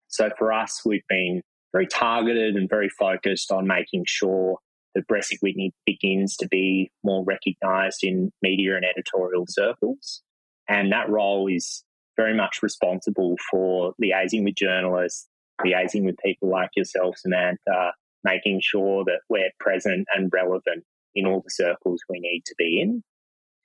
So 0.09 0.31
for 0.39 0.53
us, 0.53 0.81
we've 0.85 1.07
been 1.09 1.43
very 1.73 1.87
targeted 1.87 2.55
and 2.55 2.69
very 2.69 2.89
focused 2.89 3.51
on 3.51 3.67
making 3.67 4.05
sure 4.07 4.59
that 4.95 5.07
Bresic 5.07 5.39
Whitney 5.43 5.73
begins 5.85 6.37
to 6.37 6.49
be 6.49 6.91
more 7.05 7.25
recognized 7.25 7.99
in 8.03 8.33
media 8.43 8.77
and 8.77 8.85
editorial 8.85 9.45
circles. 9.49 10.23
And 10.69 10.93
that 10.93 11.11
role 11.11 11.49
is 11.49 11.85
very 12.18 12.35
much 12.35 12.62
responsible 12.62 13.37
for 13.50 13.94
liaising 14.02 14.44
with 14.44 14.57
journalists, 14.57 15.26
liaising 15.64 16.04
with 16.04 16.16
people 16.22 16.50
like 16.50 16.70
yourself, 16.76 17.16
Samantha, 17.16 17.92
making 18.24 18.61
sure 18.62 19.04
that 19.04 19.20
we're 19.31 19.50
present 19.61 20.07
and 20.14 20.31
relevant 20.33 20.85
in 21.14 21.26
all 21.26 21.40
the 21.40 21.50
circles 21.50 22.00
we 22.11 22.20
need 22.20 22.42
to 22.44 22.54
be 22.59 22.81
in. 22.83 23.02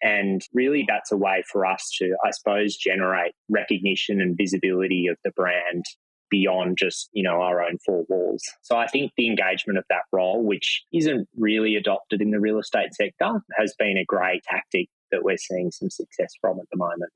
And 0.02 0.42
really, 0.54 0.86
that's 0.88 1.12
a 1.12 1.18
way 1.18 1.44
for 1.52 1.66
us 1.66 1.90
to, 1.98 2.16
I 2.26 2.32
suppose, 2.32 2.76
generate 2.76 3.34
recognition 3.50 4.22
and 4.22 4.38
visibility 4.38 5.08
of 5.08 5.18
the 5.24 5.32
brand 5.32 5.86
beyond 6.30 6.78
just, 6.78 7.10
you 7.14 7.24
know, 7.24 7.42
our 7.42 7.62
own 7.62 7.78
four 7.86 8.06
walls. 8.10 8.44
So 8.64 8.76
I 8.76 8.88
think 8.88 9.14
the 9.16 9.28
engagement 9.28 9.78
of 9.78 9.86
that 9.90 10.04
role, 10.12 10.44
which 10.44 10.84
isn't 10.92 11.28
really 11.38 11.76
adopted 11.76 12.22
in 12.22 12.32
the 12.32 12.40
real 12.40 12.60
estate 12.60 12.94
sector, 12.94 13.42
has 13.58 13.74
been 13.80 13.98
a 13.98 14.06
great 14.06 14.44
tactic 14.44 14.90
that 15.12 15.24
we're 15.24 15.38
seeing 15.38 15.72
some 15.72 15.90
success 15.90 16.34
from 16.42 16.60
at 16.60 16.66
the 16.72 16.78
moment. 16.78 17.12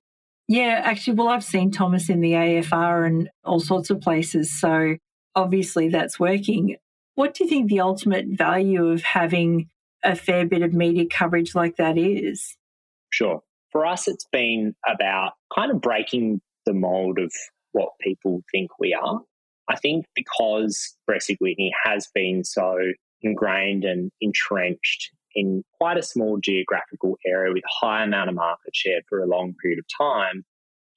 Yeah, 0.48 0.82
actually, 0.84 1.16
well, 1.16 1.28
I've 1.28 1.44
seen 1.44 1.72
Thomas 1.72 2.10
in 2.10 2.22
the 2.22 2.34
AFR 2.34 3.06
and 3.06 3.30
all 3.44 3.60
sorts 3.60 3.90
of 3.90 4.00
places. 4.00 4.58
So 4.60 4.96
obviously 5.36 5.90
that's 5.90 6.20
working. 6.20 6.78
What 7.16 7.34
do 7.34 7.44
you 7.44 7.50
think 7.50 7.70
the 7.70 7.82
ultimate 7.82 8.28
value 8.30 8.88
of 8.88 9.04
having 9.04 9.70
a 10.04 10.16
fair 10.16 10.46
bit 10.46 10.62
of 10.62 10.74
media 10.74 11.06
coverage 11.10 11.54
like 11.54 11.76
that 11.78 11.98
is? 11.98 12.56
Sure. 13.10 13.42
For 13.72 13.86
us, 13.86 14.08
it's 14.08 14.28
been 14.32 14.76
about 14.88 15.34
kind 15.54 15.72
of 15.72 15.82
breaking 15.82 16.42
the 16.66 16.74
mold 16.74 17.20
of 17.20 17.32
what 17.74 17.90
people 18.00 18.42
think 18.52 18.72
we 18.80 18.94
are. 18.94 19.22
I 19.70 19.76
think 19.76 20.06
because 20.16 20.96
Bresic 21.10 21.38
Whitney 21.40 21.74
has 21.84 22.08
been 22.14 22.44
so 22.46 22.78
ingrained 23.22 23.84
and 23.84 24.12
entrenched 24.22 25.12
in 25.38 25.64
quite 25.80 25.98
a 25.98 26.04
small 26.04 26.40
geographical 26.44 27.16
area 27.24 27.54
with 27.54 27.64
a 27.64 27.86
high 27.86 28.04
amount 28.04 28.28
of 28.28 28.36
market 28.36 28.76
share 28.76 29.02
for 29.08 29.20
a 29.20 29.28
long 29.28 29.54
period 29.62 29.78
of 29.78 29.86
time, 29.96 30.44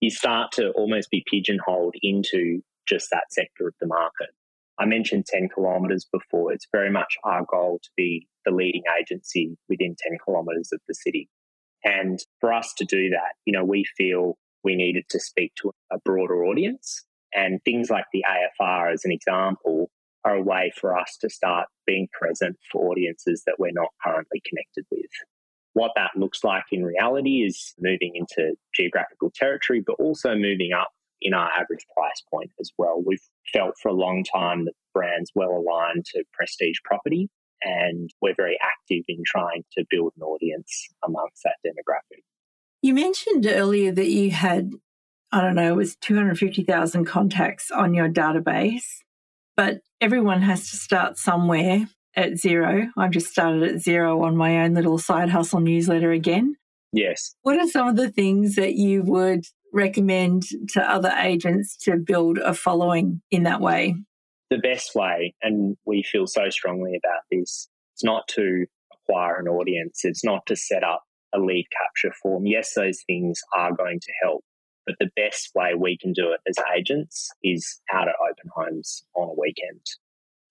you 0.01 0.11
start 0.11 0.51
to 0.53 0.71
almost 0.71 1.11
be 1.11 1.23
pigeonholed 1.31 1.95
into 2.03 2.63
just 2.89 3.09
that 3.13 3.25
sector 3.31 3.69
of 3.69 3.75
the 3.83 3.87
market. 3.87 4.31
I 4.79 4.87
mentioned 4.87 5.27
10 5.27 5.51
kilometres 5.55 6.07
before. 6.11 6.55
It's 6.55 6.67
very 6.73 6.91
much 6.91 7.19
our 7.23 7.45
goal 7.53 7.81
to 7.83 7.91
be 7.99 8.27
the 8.47 8.51
leading 8.51 8.83
agency 8.99 9.59
within 9.69 9.95
10 9.99 10.17
kilometres 10.25 10.71
of 10.73 10.81
the 10.89 10.95
city. 10.95 11.29
And 11.85 12.19
for 12.41 12.51
us 12.51 12.73
to 12.79 12.87
do 12.87 13.11
that, 13.11 13.35
you 13.45 13.53
know, 13.53 13.65
we 13.65 13.85
feel 13.99 14.39
we 14.65 14.75
needed 14.75 15.05
to 15.11 15.21
speak 15.21 15.53
to 15.57 15.73
a 15.93 15.99
broader 15.99 16.47
audience. 16.47 17.05
And 17.35 17.61
things 17.63 17.91
like 17.91 18.07
the 18.11 18.25
AFR, 18.27 18.91
as 18.91 19.05
an 19.05 19.13
example, 19.13 19.91
are 20.25 20.37
a 20.37 20.43
way 20.43 20.73
for 20.79 20.99
us 20.99 21.17
to 21.21 21.31
start 21.31 21.67
being 21.87 22.09
present 22.13 22.57
for 22.71 22.91
audiences 22.91 23.43
that 23.47 23.57
we're 23.59 23.73
not 23.73 23.89
currently 24.05 24.43
connected 24.49 24.85
with. 24.91 25.11
What 25.73 25.93
that 25.97 26.11
looks 26.17 26.43
like 26.43 26.65
in 26.73 26.85
reality 26.85 27.45
is 27.47 27.75
moving 27.79 28.13
into 28.15 28.55
geographical 28.75 29.31
territory, 29.35 29.83
but 29.87 29.97
also 29.99 30.35
moving 30.35 30.73
up 30.73 30.89
in 31.23 31.35
our 31.35 31.51
average 31.51 31.87
price 31.97 32.23
point 32.33 32.51
as 32.61 32.71
well. 32.77 33.03
We've 33.05 33.23
felt 33.53 33.75
for 33.81 33.89
a 33.89 33.95
long 33.95 34.25
time 34.25 34.65
that 34.65 34.75
brands 34.93 35.31
well 35.35 35.51
aligned 35.51 36.05
to 36.07 36.25
prestige 36.33 36.79
property, 36.85 37.29
and 37.63 38.11
we're 38.21 38.35
very 38.35 38.59
active 38.63 39.05
in 39.09 39.23
trying 39.25 39.65
to 39.77 39.85
build 39.91 40.13
an 40.17 40.23
audience 40.23 40.89
amongst 41.05 41.43
that 41.45 41.57
demographic. 41.65 42.23
You 42.83 42.95
mentioned 42.95 43.47
earlier 43.47 43.93
that 43.93 44.09
you 44.09 44.31
had, 44.31 44.73
I 45.31 45.43
don't 45.43 45.55
know, 45.55 45.73
it 45.73 45.77
was 45.77 45.97
250,000 45.97 47.05
contacts 47.05 47.71
on 47.71 47.93
your 47.95 48.09
database, 48.09 49.03
but 49.61 49.81
everyone 50.01 50.41
has 50.41 50.71
to 50.71 50.77
start 50.79 51.19
somewhere 51.19 51.87
at 52.17 52.39
zero. 52.39 52.89
I've 52.97 53.11
just 53.11 53.27
started 53.27 53.63
at 53.63 53.83
zero 53.83 54.25
on 54.25 54.35
my 54.35 54.65
own 54.65 54.73
little 54.73 54.97
side 54.97 55.29
hustle 55.29 55.61
newsletter 55.61 56.13
again. 56.13 56.57
Yes. 56.95 57.35
What 57.43 57.59
are 57.59 57.69
some 57.69 57.87
of 57.87 57.97
the 57.97 58.11
things 58.11 58.55
that 58.55 58.77
you 58.77 59.03
would 59.03 59.45
recommend 59.71 60.45
to 60.71 60.81
other 60.81 61.11
agents 61.11 61.77
to 61.83 61.99
build 61.99 62.39
a 62.39 62.55
following 62.55 63.21
in 63.31 63.43
that 63.43 63.61
way? 63.61 63.97
The 64.49 64.57
best 64.57 64.95
way, 64.95 65.35
and 65.43 65.77
we 65.85 66.05
feel 66.11 66.27
so 66.27 66.49
strongly 66.49 66.93
about 66.93 67.21
this, 67.31 67.69
it's 67.93 68.03
not 68.03 68.27
to 68.29 68.65
acquire 68.95 69.41
an 69.41 69.47
audience, 69.47 70.01
it's 70.05 70.25
not 70.25 70.47
to 70.47 70.57
set 70.57 70.83
up 70.83 71.03
a 71.35 71.39
lead 71.39 71.67
capture 71.71 72.15
form. 72.23 72.47
Yes, 72.47 72.73
those 72.75 73.03
things 73.07 73.39
are 73.55 73.75
going 73.75 74.01
to 74.01 74.13
help, 74.23 74.43
but 74.87 74.97
the 74.99 75.11
best 75.17 75.51
way 75.55 75.75
we 75.75 75.97
can 75.97 76.13
do 76.13 76.33
it 76.33 76.41
as 76.49 76.57
agents 76.77 77.31
is 77.43 77.81
out 77.93 78.09
at 78.09 78.15
open 78.23 78.51
homes 78.55 79.05
on 79.15 79.29
a 79.29 79.41
weekend. 79.41 79.85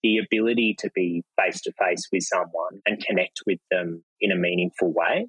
The 0.02 0.18
ability 0.18 0.76
to 0.78 0.90
be 0.94 1.22
face 1.38 1.60
to 1.62 1.72
face 1.72 2.08
with 2.12 2.22
someone 2.22 2.80
and 2.86 3.04
connect 3.04 3.40
with 3.46 3.58
them 3.70 4.02
in 4.20 4.32
a 4.32 4.36
meaningful 4.36 4.92
way 4.92 5.26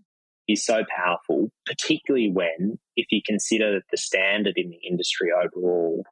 is 0.47 0.65
so 0.65 0.83
powerful, 0.95 1.51
particularly 1.65 2.31
when, 2.31 2.79
if 2.95 3.07
you 3.11 3.21
consider 3.25 3.81
the 3.91 3.97
standard 3.97 4.53
in 4.57 4.69
the 4.69 4.79
industry 4.87 5.29
overall, 5.31 6.03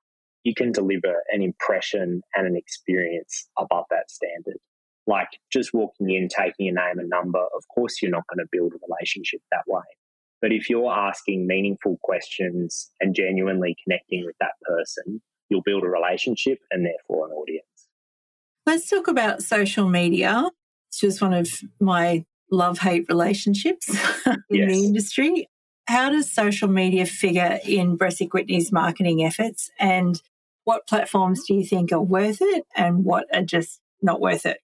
you 0.43 0.53
can 0.53 0.71
deliver 0.71 1.23
an 1.31 1.41
impression 1.41 2.21
and 2.35 2.47
an 2.47 2.55
experience 2.55 3.47
above 3.57 3.85
that 3.89 4.09
standard. 4.09 4.57
Like 5.07 5.29
just 5.51 5.73
walking 5.73 6.09
in, 6.09 6.27
taking 6.27 6.67
a 6.69 6.71
name 6.71 6.99
and 6.99 7.09
number, 7.09 7.39
of 7.39 7.63
course, 7.73 8.01
you're 8.01 8.11
not 8.11 8.27
going 8.27 8.45
to 8.45 8.49
build 8.51 8.73
a 8.73 8.77
relationship 8.87 9.41
that 9.51 9.63
way. 9.67 9.83
But 10.41 10.51
if 10.51 10.69
you're 10.69 10.91
asking 10.91 11.47
meaningful 11.47 11.97
questions 12.01 12.91
and 12.99 13.15
genuinely 13.15 13.75
connecting 13.83 14.25
with 14.25 14.35
that 14.39 14.53
person, 14.63 15.21
you'll 15.49 15.63
build 15.63 15.83
a 15.83 15.89
relationship 15.89 16.59
and 16.71 16.85
therefore 16.85 17.27
an 17.27 17.33
audience. 17.33 17.65
Let's 18.65 18.89
talk 18.89 19.07
about 19.07 19.41
social 19.41 19.89
media. 19.89 20.49
It's 20.89 20.99
just 20.99 21.21
one 21.21 21.33
of 21.33 21.49
my 21.79 22.25
love 22.51 22.79
hate 22.79 23.05
relationships 23.09 23.89
in 24.25 24.37
yes. 24.49 24.71
the 24.71 24.85
industry. 24.85 25.47
How 25.87 26.09
does 26.09 26.31
social 26.31 26.67
media 26.67 27.05
figure 27.05 27.59
in 27.65 27.97
Bresic 27.97 28.31
Whitney's 28.31 28.71
marketing 28.71 29.23
efforts? 29.23 29.71
And 29.79 30.21
what 30.63 30.87
platforms 30.87 31.43
do 31.47 31.55
you 31.55 31.65
think 31.65 31.91
are 31.91 32.01
worth 32.01 32.37
it 32.41 32.65
and 32.75 33.03
what 33.03 33.25
are 33.33 33.41
just 33.41 33.79
not 34.01 34.21
worth 34.21 34.45
it? 34.45 34.59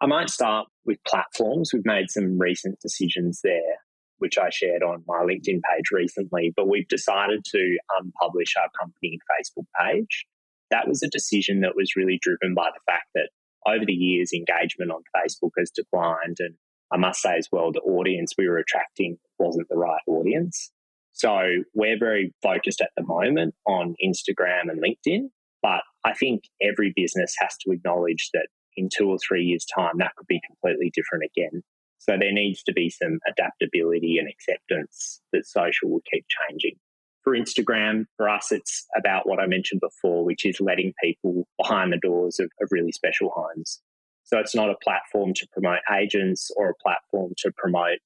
I 0.00 0.06
might 0.06 0.28
start 0.28 0.66
with 0.84 0.98
platforms. 1.06 1.70
We've 1.72 1.86
made 1.86 2.10
some 2.10 2.38
recent 2.38 2.80
decisions 2.80 3.40
there, 3.42 3.78
which 4.18 4.38
I 4.38 4.50
shared 4.50 4.82
on 4.82 5.04
my 5.06 5.18
LinkedIn 5.18 5.60
page 5.70 5.90
recently, 5.92 6.52
but 6.56 6.68
we've 6.68 6.88
decided 6.88 7.44
to 7.52 7.78
um, 7.98 8.12
unpublish 8.22 8.52
our 8.60 8.68
company 8.78 9.18
Facebook 9.30 9.66
page. 9.80 10.26
That 10.70 10.88
was 10.88 11.02
a 11.02 11.08
decision 11.08 11.60
that 11.60 11.76
was 11.76 11.96
really 11.96 12.18
driven 12.20 12.54
by 12.54 12.70
the 12.74 12.80
fact 12.86 13.06
that 13.14 13.28
over 13.66 13.84
the 13.84 13.92
years, 13.92 14.32
engagement 14.32 14.90
on 14.90 15.02
Facebook 15.14 15.50
has 15.58 15.70
declined 15.70 16.36
and 16.38 16.54
I 16.92 16.96
must 16.96 17.20
say 17.20 17.36
as 17.36 17.48
well, 17.50 17.72
the 17.72 17.80
audience 17.80 18.34
we 18.38 18.48
were 18.48 18.58
attracting 18.58 19.18
wasn't 19.38 19.68
the 19.68 19.76
right 19.76 20.00
audience. 20.06 20.70
So 21.12 21.40
we're 21.74 21.98
very 21.98 22.32
focused 22.42 22.80
at 22.80 22.90
the 22.96 23.04
moment 23.04 23.54
on 23.66 23.94
Instagram 24.04 24.70
and 24.70 24.82
LinkedIn. 24.82 25.30
But 25.62 25.80
I 26.04 26.12
think 26.12 26.44
every 26.62 26.92
business 26.94 27.34
has 27.40 27.56
to 27.62 27.72
acknowledge 27.72 28.30
that 28.34 28.48
in 28.76 28.88
two 28.94 29.08
or 29.08 29.18
three 29.18 29.42
years' 29.42 29.64
time, 29.74 29.98
that 29.98 30.14
could 30.16 30.26
be 30.26 30.40
completely 30.46 30.92
different 30.94 31.24
again. 31.24 31.62
So 32.08 32.16
there 32.18 32.32
needs 32.32 32.62
to 32.64 32.72
be 32.72 32.88
some 32.88 33.18
adaptability 33.28 34.18
and 34.18 34.28
acceptance 34.28 35.20
that 35.32 35.46
social 35.46 35.90
will 35.90 36.02
keep 36.10 36.24
changing. 36.48 36.76
For 37.24 37.32
Instagram, 37.32 38.04
for 38.16 38.28
us, 38.28 38.52
it's 38.52 38.86
about 38.96 39.28
what 39.28 39.40
I 39.40 39.46
mentioned 39.46 39.80
before, 39.80 40.24
which 40.24 40.46
is 40.46 40.60
letting 40.60 40.92
people 41.02 41.48
behind 41.58 41.92
the 41.92 41.98
doors 41.98 42.38
of, 42.38 42.48
of 42.62 42.68
really 42.70 42.92
special 42.92 43.32
homes. 43.34 43.80
So 44.22 44.38
it's 44.38 44.54
not 44.54 44.70
a 44.70 44.76
platform 44.84 45.34
to 45.34 45.48
promote 45.52 45.80
agents 45.92 46.52
or 46.56 46.70
a 46.70 46.74
platform 46.80 47.32
to 47.38 47.50
promote 47.56 47.98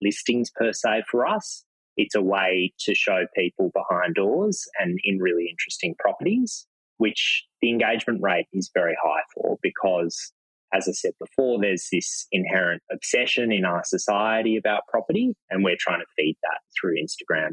listings 0.00 0.50
per 0.50 0.72
se 0.72 1.02
for 1.10 1.26
us. 1.26 1.64
It's 1.96 2.14
a 2.14 2.22
way 2.22 2.72
to 2.80 2.94
show 2.94 3.26
people 3.36 3.72
behind 3.74 4.14
doors 4.14 4.68
and 4.78 5.00
in 5.02 5.18
really 5.18 5.48
interesting 5.50 5.96
properties, 5.98 6.64
which 6.98 7.44
the 7.60 7.70
engagement 7.70 8.22
rate 8.22 8.46
is 8.52 8.70
very 8.72 8.96
high 9.02 9.22
for 9.34 9.58
because, 9.62 10.32
as 10.72 10.88
I 10.88 10.92
said 10.92 11.12
before, 11.18 11.58
there's 11.60 11.88
this 11.90 12.26
inherent 12.30 12.82
obsession 12.92 13.52
in 13.52 13.64
our 13.64 13.82
society 13.84 14.56
about 14.56 14.82
property, 14.88 15.34
and 15.50 15.64
we're 15.64 15.76
trying 15.78 16.00
to 16.00 16.06
feed 16.16 16.36
that 16.42 16.60
through 16.78 16.96
Instagram. 16.96 17.52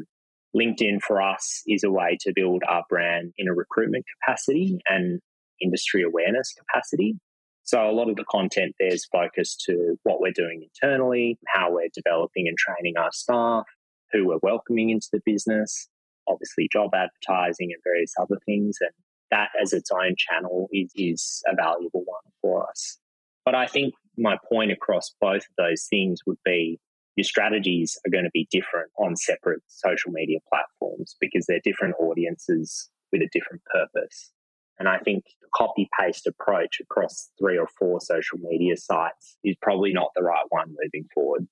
LinkedIn 0.54 1.00
for 1.02 1.20
us 1.20 1.62
is 1.66 1.84
a 1.84 1.90
way 1.90 2.16
to 2.20 2.32
build 2.34 2.62
our 2.68 2.84
brand 2.88 3.32
in 3.38 3.48
a 3.48 3.54
recruitment 3.54 4.04
capacity 4.20 4.78
and 4.86 5.20
industry 5.60 6.02
awareness 6.02 6.52
capacity. 6.58 7.18
So 7.64 7.90
a 7.90 7.92
lot 7.92 8.08
of 8.08 8.16
the 8.16 8.24
content 8.30 8.74
there 8.78 8.92
is 8.92 9.06
focused 9.06 9.64
to 9.66 9.96
what 10.04 10.20
we're 10.20 10.32
doing 10.32 10.62
internally, 10.62 11.38
how 11.48 11.72
we're 11.72 11.88
developing 11.92 12.46
and 12.46 12.56
training 12.56 12.94
our 12.96 13.10
staff, 13.12 13.64
who 14.12 14.28
we're 14.28 14.38
welcoming 14.42 14.90
into 14.90 15.08
the 15.12 15.20
business, 15.26 15.88
obviously 16.28 16.68
job 16.72 16.90
advertising 16.94 17.72
and 17.72 17.82
various 17.82 18.12
other 18.20 18.38
things. 18.46 18.76
And 18.80 18.90
that 19.30 19.48
as 19.60 19.72
its 19.72 19.90
own 19.90 20.14
channel 20.16 20.68
is, 20.72 20.92
is 20.94 21.42
a 21.46 21.56
valuable 21.56 22.04
one 22.04 22.22
for 22.40 22.68
us. 22.68 22.98
But 23.46 23.54
I 23.54 23.66
think 23.66 23.94
my 24.18 24.36
point 24.50 24.72
across 24.72 25.14
both 25.20 25.42
of 25.42 25.56
those 25.56 25.86
things 25.88 26.20
would 26.26 26.38
be 26.44 26.78
your 27.14 27.24
strategies 27.24 27.96
are 28.04 28.10
going 28.10 28.24
to 28.24 28.30
be 28.34 28.48
different 28.50 28.90
on 28.98 29.16
separate 29.16 29.62
social 29.68 30.12
media 30.12 30.38
platforms 30.52 31.16
because 31.20 31.46
they're 31.46 31.60
different 31.64 31.94
audiences 31.98 32.90
with 33.12 33.22
a 33.22 33.28
different 33.32 33.62
purpose. 33.72 34.32
And 34.78 34.88
I 34.88 34.98
think 34.98 35.24
the 35.40 35.48
copy 35.54 35.88
paste 35.98 36.26
approach 36.26 36.80
across 36.80 37.30
three 37.38 37.56
or 37.56 37.68
four 37.78 38.00
social 38.00 38.38
media 38.38 38.76
sites 38.76 39.38
is 39.42 39.56
probably 39.62 39.92
not 39.92 40.10
the 40.14 40.22
right 40.22 40.44
one 40.50 40.74
moving 40.82 41.08
forward. 41.14 41.46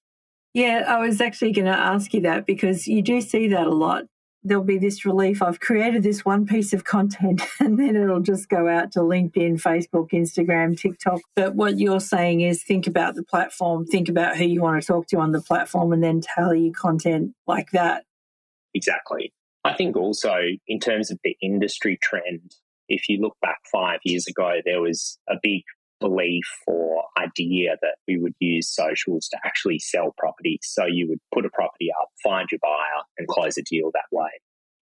Yeah, 0.52 0.85
I 0.87 0.98
was 0.98 1.20
actually 1.20 1.52
going 1.52 1.66
to 1.66 1.72
ask 1.72 2.12
you 2.12 2.20
that 2.22 2.44
because 2.44 2.87
you 2.87 3.02
do 3.02 3.20
see 3.20 3.48
that 3.48 3.66
a 3.66 3.74
lot. 3.74 4.04
There'll 4.44 4.62
be 4.62 4.78
this 4.78 5.04
relief. 5.07 5.40
I've 5.40 5.61
created 5.61 6.02
this 6.02 6.24
one 6.24 6.46
piece 6.46 6.72
of 6.72 6.85
content 6.85 7.42
and 7.61 7.78
then 7.78 7.96
it'll 7.96 8.20
just 8.20 8.48
go 8.48 8.68
out 8.68 8.92
to 8.92 9.00
LinkedIn, 9.00 9.61
Facebook, 9.61 10.11
Instagram, 10.11 10.78
TikTok. 10.78 11.20
But 11.35 11.54
what 11.54 11.78
you're 11.78 12.00
saying 12.00 12.42
is 12.42 12.62
think 12.62 12.87
about 12.87 13.14
the 13.14 13.22
platform, 13.22 13.87
think 13.87 14.09
about 14.09 14.37
who 14.37 14.44
you 14.44 14.61
want 14.61 14.80
to 14.80 14.87
talk 14.87 15.07
to 15.09 15.16
on 15.16 15.33
the 15.33 15.40
platform, 15.40 15.92
and 15.92 16.02
then 16.02 16.20
tailor 16.20 16.54
your 16.54 16.74
content 16.74 17.33
like 17.46 17.70
that. 17.70 18.04
Exactly. 18.74 19.33
I 19.64 19.72
think 19.72 19.96
also 19.96 20.35
in 20.68 20.78
terms 20.78 21.11
of 21.11 21.18
the 21.24 21.37
industry 21.40 21.98
trend, 22.02 22.54
if 22.88 23.09
you 23.09 23.20
look 23.20 23.37
back 23.40 23.61
five 23.72 24.00
years 24.04 24.26
ago, 24.26 24.61
there 24.64 24.80
was 24.80 25.18
a 25.28 25.37
big 25.42 25.62
belief 26.05 26.47
or 26.67 27.05
idea 27.19 27.77
that 27.81 27.97
we 28.07 28.19
would 28.19 28.35
use 28.38 28.69
socials 28.69 29.27
to 29.29 29.38
actually 29.45 29.79
sell 29.79 30.14
properties. 30.19 30.61
So 30.62 30.85
you 30.85 31.09
would 31.09 31.21
put 31.33 31.47
a 31.47 31.51
property 31.51 31.88
up, 31.99 32.09
find 32.23 32.47
your 32.51 32.59
buyer, 32.62 33.03
and 33.17 33.27
close 33.27 33.57
a 33.57 33.62
deal 33.62 33.90
that 33.95 34.14
way. 34.14 34.29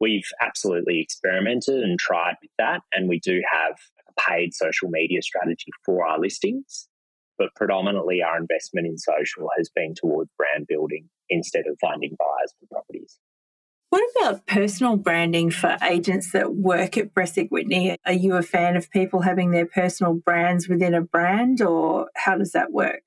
We've 0.01 0.29
absolutely 0.41 1.01
experimented 1.01 1.83
and 1.85 1.97
tried 1.97 2.35
with 2.43 2.51
that, 2.59 2.81
and 2.93 3.09
we 3.09 3.21
do 3.21 3.41
have 3.51 3.77
a 4.09 4.21
paid 4.21 4.53
social 4.53 4.89
media 4.91 5.23
strategy 5.23 5.71
for 5.87 6.05
our 6.05 6.19
listings. 6.19 6.89
But 7.39 7.55
predominantly, 7.55 8.21
our 8.21 8.37
investment 8.37 8.89
in 8.89 8.99
social 8.99 9.49
has 9.57 9.71
been 9.75 9.95
towards 9.95 10.31
brand 10.37 10.67
building 10.69 11.09
instead 11.31 11.67
of 11.69 11.79
finding 11.81 12.17
buyers 12.19 12.53
for 12.59 12.67
properties. 12.67 13.19
What 13.93 14.05
about 14.17 14.47
personal 14.47 14.97
branding 14.97 15.51
for 15.51 15.77
agents 15.83 16.33
that 16.33 16.55
work 16.55 16.97
at 16.97 17.13
Bresic 17.13 17.51
Whitney? 17.51 17.99
Are 18.07 18.15
you 18.15 18.37
a 18.37 18.43
fan 18.43 18.75
of 18.75 18.91
people 18.91 19.21
having 19.21 19.51
their 19.51 19.67
personal 19.67 20.15
brands 20.15 20.67
within 20.67 20.95
a 20.95 21.03
brand, 21.03 21.61
or 21.61 22.09
how 22.17 22.39
does 22.39 22.53
that 22.53 22.73
work? 22.73 23.03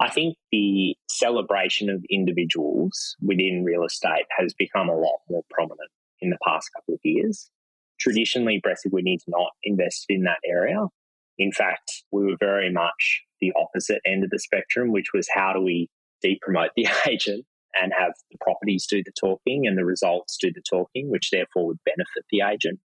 I 0.00 0.10
think 0.10 0.34
the 0.50 0.96
celebration 1.08 1.88
of 1.88 2.02
individuals 2.10 3.14
within 3.20 3.62
real 3.64 3.84
estate 3.84 4.24
has 4.36 4.52
become 4.54 4.88
a 4.88 4.96
lot 4.96 5.20
more 5.30 5.44
prominent 5.48 5.92
in 6.20 6.30
the 6.30 6.38
past 6.44 6.70
couple 6.74 6.94
of 6.94 7.00
years. 7.04 7.48
Traditionally, 8.00 8.60
Bresic 8.60 8.90
Whitney's 8.90 9.22
not 9.28 9.52
invested 9.62 10.14
in 10.16 10.24
that 10.24 10.40
area. 10.44 10.84
In 11.38 11.52
fact, 11.52 12.02
we 12.10 12.24
were 12.24 12.36
very 12.40 12.72
much 12.72 13.22
the 13.40 13.52
opposite 13.54 14.00
end 14.04 14.24
of 14.24 14.30
the 14.30 14.40
spectrum, 14.40 14.90
which 14.90 15.12
was 15.14 15.28
how 15.32 15.52
do 15.52 15.60
we 15.60 15.88
de-promote 16.22 16.70
the 16.74 16.88
agent 17.08 17.44
and 17.80 17.92
have 17.96 18.12
the 18.30 18.38
properties 18.40 18.86
do 18.88 19.02
the 19.04 19.12
talking 19.18 19.66
and 19.66 19.76
the 19.76 19.84
results 19.84 20.36
do 20.40 20.52
the 20.52 20.62
talking, 20.68 21.10
which 21.10 21.30
therefore 21.30 21.66
would 21.66 21.78
benefit 21.84 22.24
the 22.30 22.40
agent. 22.40 22.80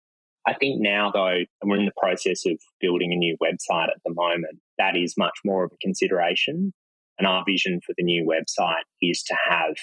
I 0.47 0.55
think 0.55 0.81
now, 0.81 1.11
though, 1.13 1.39
we're 1.63 1.79
in 1.79 1.87
the 1.87 1.93
process 1.97 2.45
of 2.47 2.59
building 2.81 3.13
a 3.13 3.17
new 3.17 3.37
website 3.43 3.89
at 3.89 4.01
the 4.05 4.13
moment, 4.13 4.59
that 4.79 4.97
is 4.97 5.15
much 5.17 5.39
more 5.45 5.65
of 5.65 5.73
a 5.73 5.77
consideration. 5.81 6.73
And 7.19 7.29
our 7.29 7.45
vision 7.47 7.81
for 7.87 7.95
the 7.97 8.03
new 8.03 8.27
website 8.27 8.83
is 9.01 9.23
to 9.25 9.37
have 9.49 9.75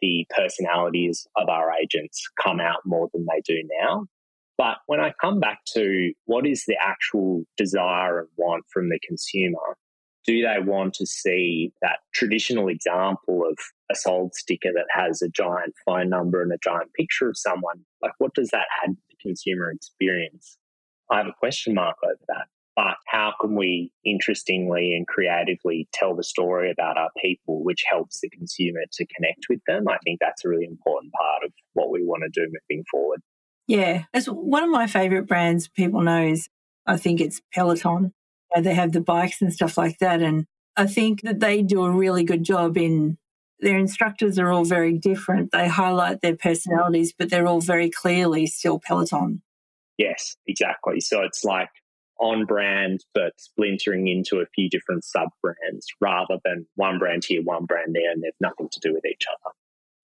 the 0.00 0.26
personalities 0.30 1.26
of 1.36 1.48
our 1.48 1.72
agents 1.72 2.22
come 2.40 2.60
out 2.60 2.80
more 2.84 3.08
than 3.12 3.26
they 3.28 3.42
do 3.44 3.62
now. 3.80 4.06
But 4.56 4.78
when 4.86 5.00
I 5.00 5.12
come 5.20 5.40
back 5.40 5.60
to 5.74 6.12
what 6.26 6.46
is 6.46 6.64
the 6.66 6.76
actual 6.80 7.44
desire 7.56 8.20
and 8.20 8.28
want 8.36 8.64
from 8.72 8.90
the 8.90 9.00
consumer, 9.06 9.76
do 10.26 10.42
they 10.42 10.60
want 10.60 10.94
to 10.94 11.06
see 11.06 11.72
that 11.80 11.98
traditional 12.12 12.68
example 12.68 13.44
of 13.48 13.56
a 13.90 13.94
sold 13.94 14.34
sticker 14.34 14.70
that 14.74 14.86
has 14.90 15.22
a 15.22 15.28
giant 15.28 15.74
phone 15.84 16.08
number 16.08 16.42
and 16.42 16.52
a 16.52 16.58
giant 16.62 16.92
picture 16.94 17.28
of 17.28 17.36
someone? 17.36 17.84
Like, 18.02 18.12
what 18.18 18.34
does 18.34 18.50
that 18.50 18.66
add 18.82 18.90
to 18.90 19.02
the 19.08 19.16
consumer 19.20 19.70
experience? 19.70 20.58
I 21.10 21.18
have 21.18 21.26
a 21.26 21.34
question 21.38 21.74
mark 21.74 21.96
over 22.04 22.18
that. 22.28 22.46
But 22.76 22.96
how 23.08 23.34
can 23.40 23.56
we 23.56 23.90
interestingly 24.04 24.94
and 24.94 25.06
creatively 25.06 25.88
tell 25.92 26.14
the 26.14 26.22
story 26.22 26.70
about 26.70 26.96
our 26.96 27.10
people, 27.20 27.64
which 27.64 27.82
helps 27.90 28.20
the 28.20 28.30
consumer 28.30 28.82
to 28.92 29.06
connect 29.06 29.46
with 29.50 29.60
them? 29.66 29.88
I 29.88 29.98
think 30.04 30.20
that's 30.20 30.44
a 30.44 30.48
really 30.48 30.66
important 30.66 31.12
part 31.12 31.44
of 31.44 31.52
what 31.72 31.90
we 31.90 32.04
want 32.04 32.22
to 32.22 32.28
do 32.40 32.46
moving 32.46 32.84
forward. 32.88 33.20
Yeah, 33.66 34.04
as 34.14 34.26
one 34.26 34.62
of 34.62 34.70
my 34.70 34.86
favorite 34.86 35.26
brands 35.26 35.66
people 35.68 36.02
know 36.02 36.22
is, 36.22 36.48
I 36.86 36.96
think 36.96 37.20
it's 37.20 37.42
Peloton 37.52 38.12
they 38.56 38.74
have 38.74 38.92
the 38.92 39.00
bikes 39.00 39.40
and 39.42 39.52
stuff 39.52 39.76
like 39.76 39.98
that. 39.98 40.22
And 40.22 40.46
I 40.76 40.86
think 40.86 41.22
that 41.22 41.40
they 41.40 41.62
do 41.62 41.84
a 41.84 41.90
really 41.90 42.24
good 42.24 42.44
job 42.44 42.76
in 42.76 43.18
their 43.60 43.78
instructors 43.78 44.38
are 44.38 44.50
all 44.50 44.64
very 44.64 44.96
different. 44.96 45.50
They 45.52 45.68
highlight 45.68 46.20
their 46.20 46.36
personalities, 46.36 47.12
but 47.16 47.30
they're 47.30 47.46
all 47.46 47.60
very 47.60 47.90
clearly 47.90 48.46
still 48.46 48.78
Peloton. 48.78 49.42
Yes, 49.96 50.36
exactly. 50.46 51.00
So 51.00 51.22
it's 51.22 51.44
like 51.44 51.70
on 52.20 52.46
brand, 52.46 53.04
but 53.14 53.32
splintering 53.38 54.08
into 54.08 54.40
a 54.40 54.46
few 54.54 54.68
different 54.68 55.04
sub 55.04 55.28
brands 55.42 55.86
rather 56.00 56.38
than 56.44 56.66
one 56.76 56.98
brand 56.98 57.24
here, 57.26 57.42
one 57.42 57.64
brand 57.64 57.94
there, 57.94 58.10
and 58.12 58.22
they've 58.22 58.32
nothing 58.40 58.68
to 58.72 58.80
do 58.80 58.92
with 58.92 59.04
each 59.04 59.24
other. 59.28 59.54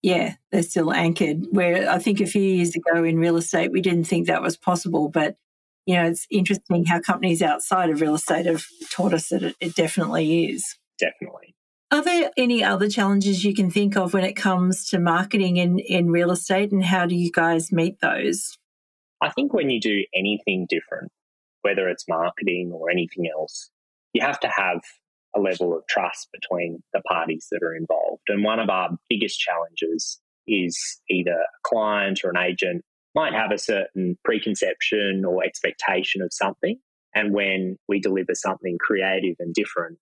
Yeah, 0.01 0.35
they're 0.51 0.63
still 0.63 0.93
anchored. 0.93 1.47
Where 1.51 1.89
I 1.89 1.99
think 1.99 2.21
a 2.21 2.27
few 2.27 2.41
years 2.41 2.75
ago 2.75 3.03
in 3.03 3.17
real 3.17 3.37
estate, 3.37 3.71
we 3.71 3.81
didn't 3.81 4.05
think 4.05 4.27
that 4.27 4.41
was 4.41 4.57
possible, 4.57 5.09
but 5.09 5.35
you 5.85 5.95
know, 5.95 6.05
it's 6.05 6.27
interesting 6.31 6.85
how 6.85 6.99
companies 6.99 7.41
outside 7.41 7.89
of 7.89 8.01
real 8.01 8.15
estate 8.15 8.45
have 8.45 8.65
taught 8.89 9.13
us 9.13 9.29
that 9.29 9.43
it, 9.43 9.55
it 9.59 9.75
definitely 9.75 10.45
is. 10.45 10.77
Definitely. 10.99 11.55
Are 11.91 12.03
there 12.03 12.31
any 12.35 12.63
other 12.63 12.89
challenges 12.89 13.43
you 13.43 13.53
can 13.53 13.69
think 13.69 13.95
of 13.95 14.13
when 14.13 14.23
it 14.23 14.33
comes 14.33 14.89
to 14.89 14.99
marketing 14.99 15.57
in, 15.57 15.79
in 15.79 16.09
real 16.09 16.31
estate 16.31 16.71
and 16.71 16.83
how 16.83 17.05
do 17.05 17.15
you 17.15 17.31
guys 17.31 17.71
meet 17.71 17.99
those? 18.01 18.57
I 19.21 19.29
think 19.29 19.53
when 19.53 19.69
you 19.69 19.79
do 19.79 20.03
anything 20.13 20.65
different, 20.67 21.11
whether 21.61 21.87
it's 21.87 22.05
marketing 22.07 22.71
or 22.73 22.89
anything 22.89 23.29
else, 23.31 23.69
you 24.13 24.21
have 24.21 24.39
to 24.41 24.49
have 24.55 24.81
a 25.35 25.39
level 25.39 25.75
of 25.75 25.85
trust 25.87 26.29
between 26.33 26.81
the 26.93 27.01
parties 27.01 27.47
that 27.51 27.61
are 27.63 27.75
involved. 27.75 28.23
And 28.29 28.43
one 28.43 28.59
of 28.59 28.69
our 28.69 28.89
biggest 29.09 29.39
challenges 29.39 30.19
is 30.47 30.99
either 31.09 31.31
a 31.31 31.67
client 31.67 32.21
or 32.23 32.29
an 32.29 32.37
agent 32.37 32.83
might 33.13 33.33
have 33.33 33.51
a 33.51 33.57
certain 33.57 34.17
preconception 34.23 35.23
or 35.25 35.43
expectation 35.43 36.21
of 36.21 36.29
something. 36.31 36.79
And 37.13 37.33
when 37.33 37.77
we 37.87 37.99
deliver 37.99 38.33
something 38.33 38.77
creative 38.79 39.35
and 39.39 39.53
different, 39.53 39.97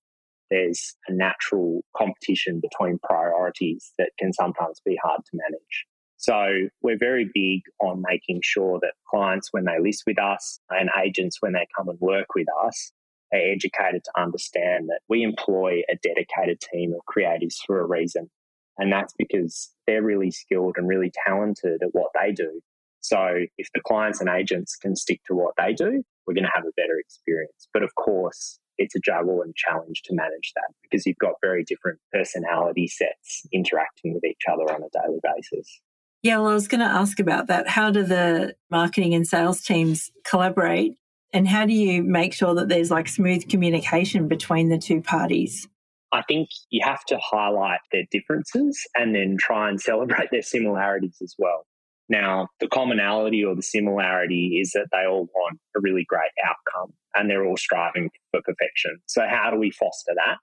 there's 0.54 0.96
a 1.08 1.13
natural 1.13 1.82
competition 1.98 2.62
between 2.62 3.00
priorities 3.04 3.92
that 3.98 4.12
can 4.20 4.32
sometimes 4.32 4.80
be 4.86 4.98
hard 5.04 5.22
to 5.26 5.32
manage. 5.34 5.86
So 6.18 6.70
we're 6.82 6.98
very 6.98 7.28
big 7.34 7.62
on 7.82 8.04
making 8.08 8.42
sure 8.44 8.80
that 8.82 8.94
clients, 9.10 9.50
when 9.52 9.66
they 9.66 9.80
list 9.82 10.04
with 10.06 10.22
us 10.22 10.60
and 10.70 10.89
agents, 11.04 11.38
when 11.39 11.54
they 11.54 11.66
come 11.76 11.89
and 11.89 12.00
work 12.00 12.28
with 12.36 12.48
us, 12.66 12.92
are 13.34 13.39
educated 13.39 14.04
to 14.06 14.22
understand 14.22 14.89
that 14.89 15.00
we 15.10 15.24
employ 15.24 15.82
a 15.89 15.96
dedicated 16.04 16.62
team 16.72 16.94
of 16.94 17.02
creatives 17.13 17.56
for 17.66 17.82
a 17.82 17.88
reason. 17.88 18.30
And 18.78 18.92
that's 18.92 19.13
because 19.18 19.72
they're 19.88 20.04
really 20.04 20.32
skilled 20.32 20.76
and 20.78 20.88
really 20.88 21.12
talented 21.26 21.82
at 21.82 21.89
what 21.94 22.12
they 22.20 22.32
do. 22.32 22.62
So 23.02 23.46
if 23.58 23.68
the 23.74 23.82
clients 23.82 24.22
and 24.22 24.30
agents 24.30 24.76
can 24.78 24.96
stick 24.96 25.20
to 25.28 25.36
what 25.36 25.56
they 25.58 25.74
do, 25.74 26.04
we're 26.26 26.36
going 26.36 26.46
to 26.46 26.52
have 26.54 26.66
a 26.66 26.72
better 26.78 26.98
experience. 27.00 27.68
But 27.74 27.84
of 27.84 27.94
course, 27.96 28.60
it's 28.78 28.96
a 28.96 29.00
juggle 29.00 29.42
and 29.42 29.56
challenge 29.56 30.02
to 30.06 30.16
manage 30.16 30.52
that 30.56 30.74
because 30.82 31.06
you've 31.06 31.18
got 31.18 31.34
very 31.42 31.64
different 31.64 32.00
personality 32.12 32.88
sets 32.88 33.46
interacting 33.52 34.14
with 34.14 34.24
each 34.24 34.42
other 34.52 34.64
on 34.64 34.82
a 34.82 35.02
daily 35.02 35.20
basis. 35.24 35.82
Yeah, 36.24 36.38
well, 36.38 36.52
I 36.52 36.54
was 36.54 36.70
going 36.70 36.80
to 36.80 36.86
ask 36.86 37.20
about 37.20 37.48
that. 37.48 37.68
How 37.68 37.92
do 37.92 38.04
the 38.04 38.56
marketing 38.72 39.14
and 39.14 39.28
sales 39.28 39.62
teams 39.62 40.10
collaborate? 40.24 40.98
And 41.34 41.48
how 41.48 41.66
do 41.66 41.74
you 41.74 42.04
make 42.04 42.34
sure 42.34 42.56
that 42.56 42.70
there's 42.70 42.92
like 42.92 43.08
smooth 43.08 43.50
communication 43.50 44.28
between 44.28 44.70
the 44.70 44.78
two 44.78 45.02
parties? 45.02 45.68
I 46.14 46.22
think 46.22 46.50
you 46.70 46.82
have 46.86 47.04
to 47.06 47.18
highlight 47.18 47.80
their 47.92 48.04
differences 48.12 48.80
and 48.96 49.16
then 49.16 49.36
try 49.38 49.68
and 49.68 49.82
celebrate 49.82 50.30
their 50.32 50.44
similarities 50.44 51.18
as 51.22 51.36
well. 51.38 51.66
Now, 52.10 52.50
the 52.60 52.68
commonality 52.68 53.44
or 53.44 53.56
the 53.56 53.63
similarity 53.63 54.60
is 54.62 54.72
that 54.72 54.88
they 54.92 55.06
all 55.08 55.28
want 55.34 55.60
a 55.76 55.80
really 55.80 56.06
great 56.08 56.32
outcome 56.46 56.94
and 57.16 57.30
they're 57.30 57.46
all 57.46 57.58
striving 57.58 58.10
for 58.32 58.42
perfection. 58.42 59.00
So, 59.06 59.26
how 59.28 59.50
do 59.52 59.58
we 59.58 59.72
foster 59.72 60.13
that 60.16 60.38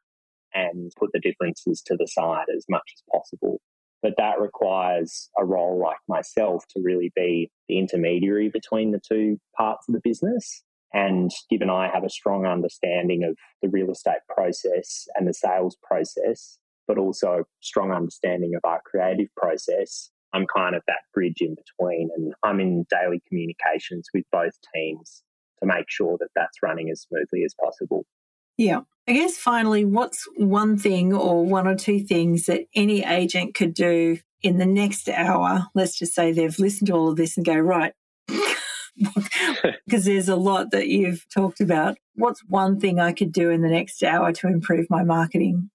and 0.55 0.91
put 0.99 1.11
the 1.13 1.21
differences 1.21 1.83
to 1.87 1.97
the 1.97 2.07
side 2.07 2.47
as 2.55 2.65
much 2.69 2.95
as 2.95 3.03
possible? 3.13 3.61
But 4.03 4.15
that 4.17 4.41
requires 4.41 5.29
a 5.39 5.45
role 5.45 5.79
like 5.79 5.99
myself 6.09 6.65
to 6.71 6.81
really 6.83 7.13
be 7.15 7.51
the 7.69 7.79
intermediary 7.79 8.49
between 8.49 8.93
the 8.93 9.01
two 9.07 9.39
parts 9.57 9.87
of 9.89 9.95
the 9.95 10.01
business. 10.03 10.63
And 10.93 11.31
given 11.51 11.71
I 11.71 11.89
have 11.93 12.05
a 12.05 12.11
strong 12.11 12.47
understanding 12.47 13.23
of 13.25 13.37
the 13.63 13.69
real 13.69 13.91
estate 13.91 14.23
process 14.29 15.07
and 15.15 15.29
the 15.29 15.35
sales 15.35 15.77
process, 15.83 16.59
but 16.89 16.99
also 16.99 17.45
strong 17.61 17.93
understanding 17.93 18.55
of 18.55 18.63
our 18.65 18.81
creative 18.85 19.29
process, 19.37 20.11
I'm 20.33 20.47
kind 20.47 20.75
of 20.75 20.83
that 20.87 21.01
bridge 21.13 21.41
in 21.41 21.55
between, 21.55 22.11
and 22.17 22.35
I'm 22.43 22.61
in 22.61 22.87
daily 22.91 23.23
communications 23.29 24.09
with 24.15 24.25
both 24.31 24.53
teams 24.75 25.23
to 25.61 25.67
make 25.67 25.87
sure 25.89 26.17
that 26.19 26.29
that's 26.35 26.63
running 26.63 26.91
as 26.91 27.03
smoothly 27.03 27.45
as 27.45 27.55
possible. 27.61 28.05
Yeah. 28.57 28.81
I 29.09 29.13
guess 29.13 29.37
finally, 29.37 29.85
what's 29.85 30.29
one 30.37 30.79
thing 30.79 31.13
or 31.13 31.45
one 31.45 31.67
or 31.67 31.75
two 31.75 32.01
things 32.01 32.47
that 32.47 32.67
any 32.75 33.05
agent 33.05 33.55
could 33.55 33.75
do 33.75 34.19
in 34.43 34.59
the 34.59 34.67
next 34.67 35.09
hour? 35.09 35.67
Let's 35.75 35.99
just 35.99 36.15
say 36.15 36.33
they've 36.33 36.59
listened 36.59 36.89
to 36.89 36.93
all 36.95 37.09
of 37.09 37.17
this 37.17 37.37
and 37.37 37.45
go, 37.45 37.57
right, 37.57 37.95
because 39.87 40.05
there's 40.05 40.29
a 40.29 40.37
lot 40.37 40.71
that 40.71 40.89
you've 40.89 41.27
talked 41.33 41.61
about. 41.61 41.97
What's 42.15 42.45
one 42.47 42.79
thing 42.79 43.01
I 43.01 43.13
could 43.13 43.33
do 43.33 43.51
in 43.51 43.63
the 43.63 43.69
next 43.69 44.03
hour 44.03 44.33
to 44.33 44.47
improve 44.47 44.87
my 44.91 45.03
marketing? 45.03 45.71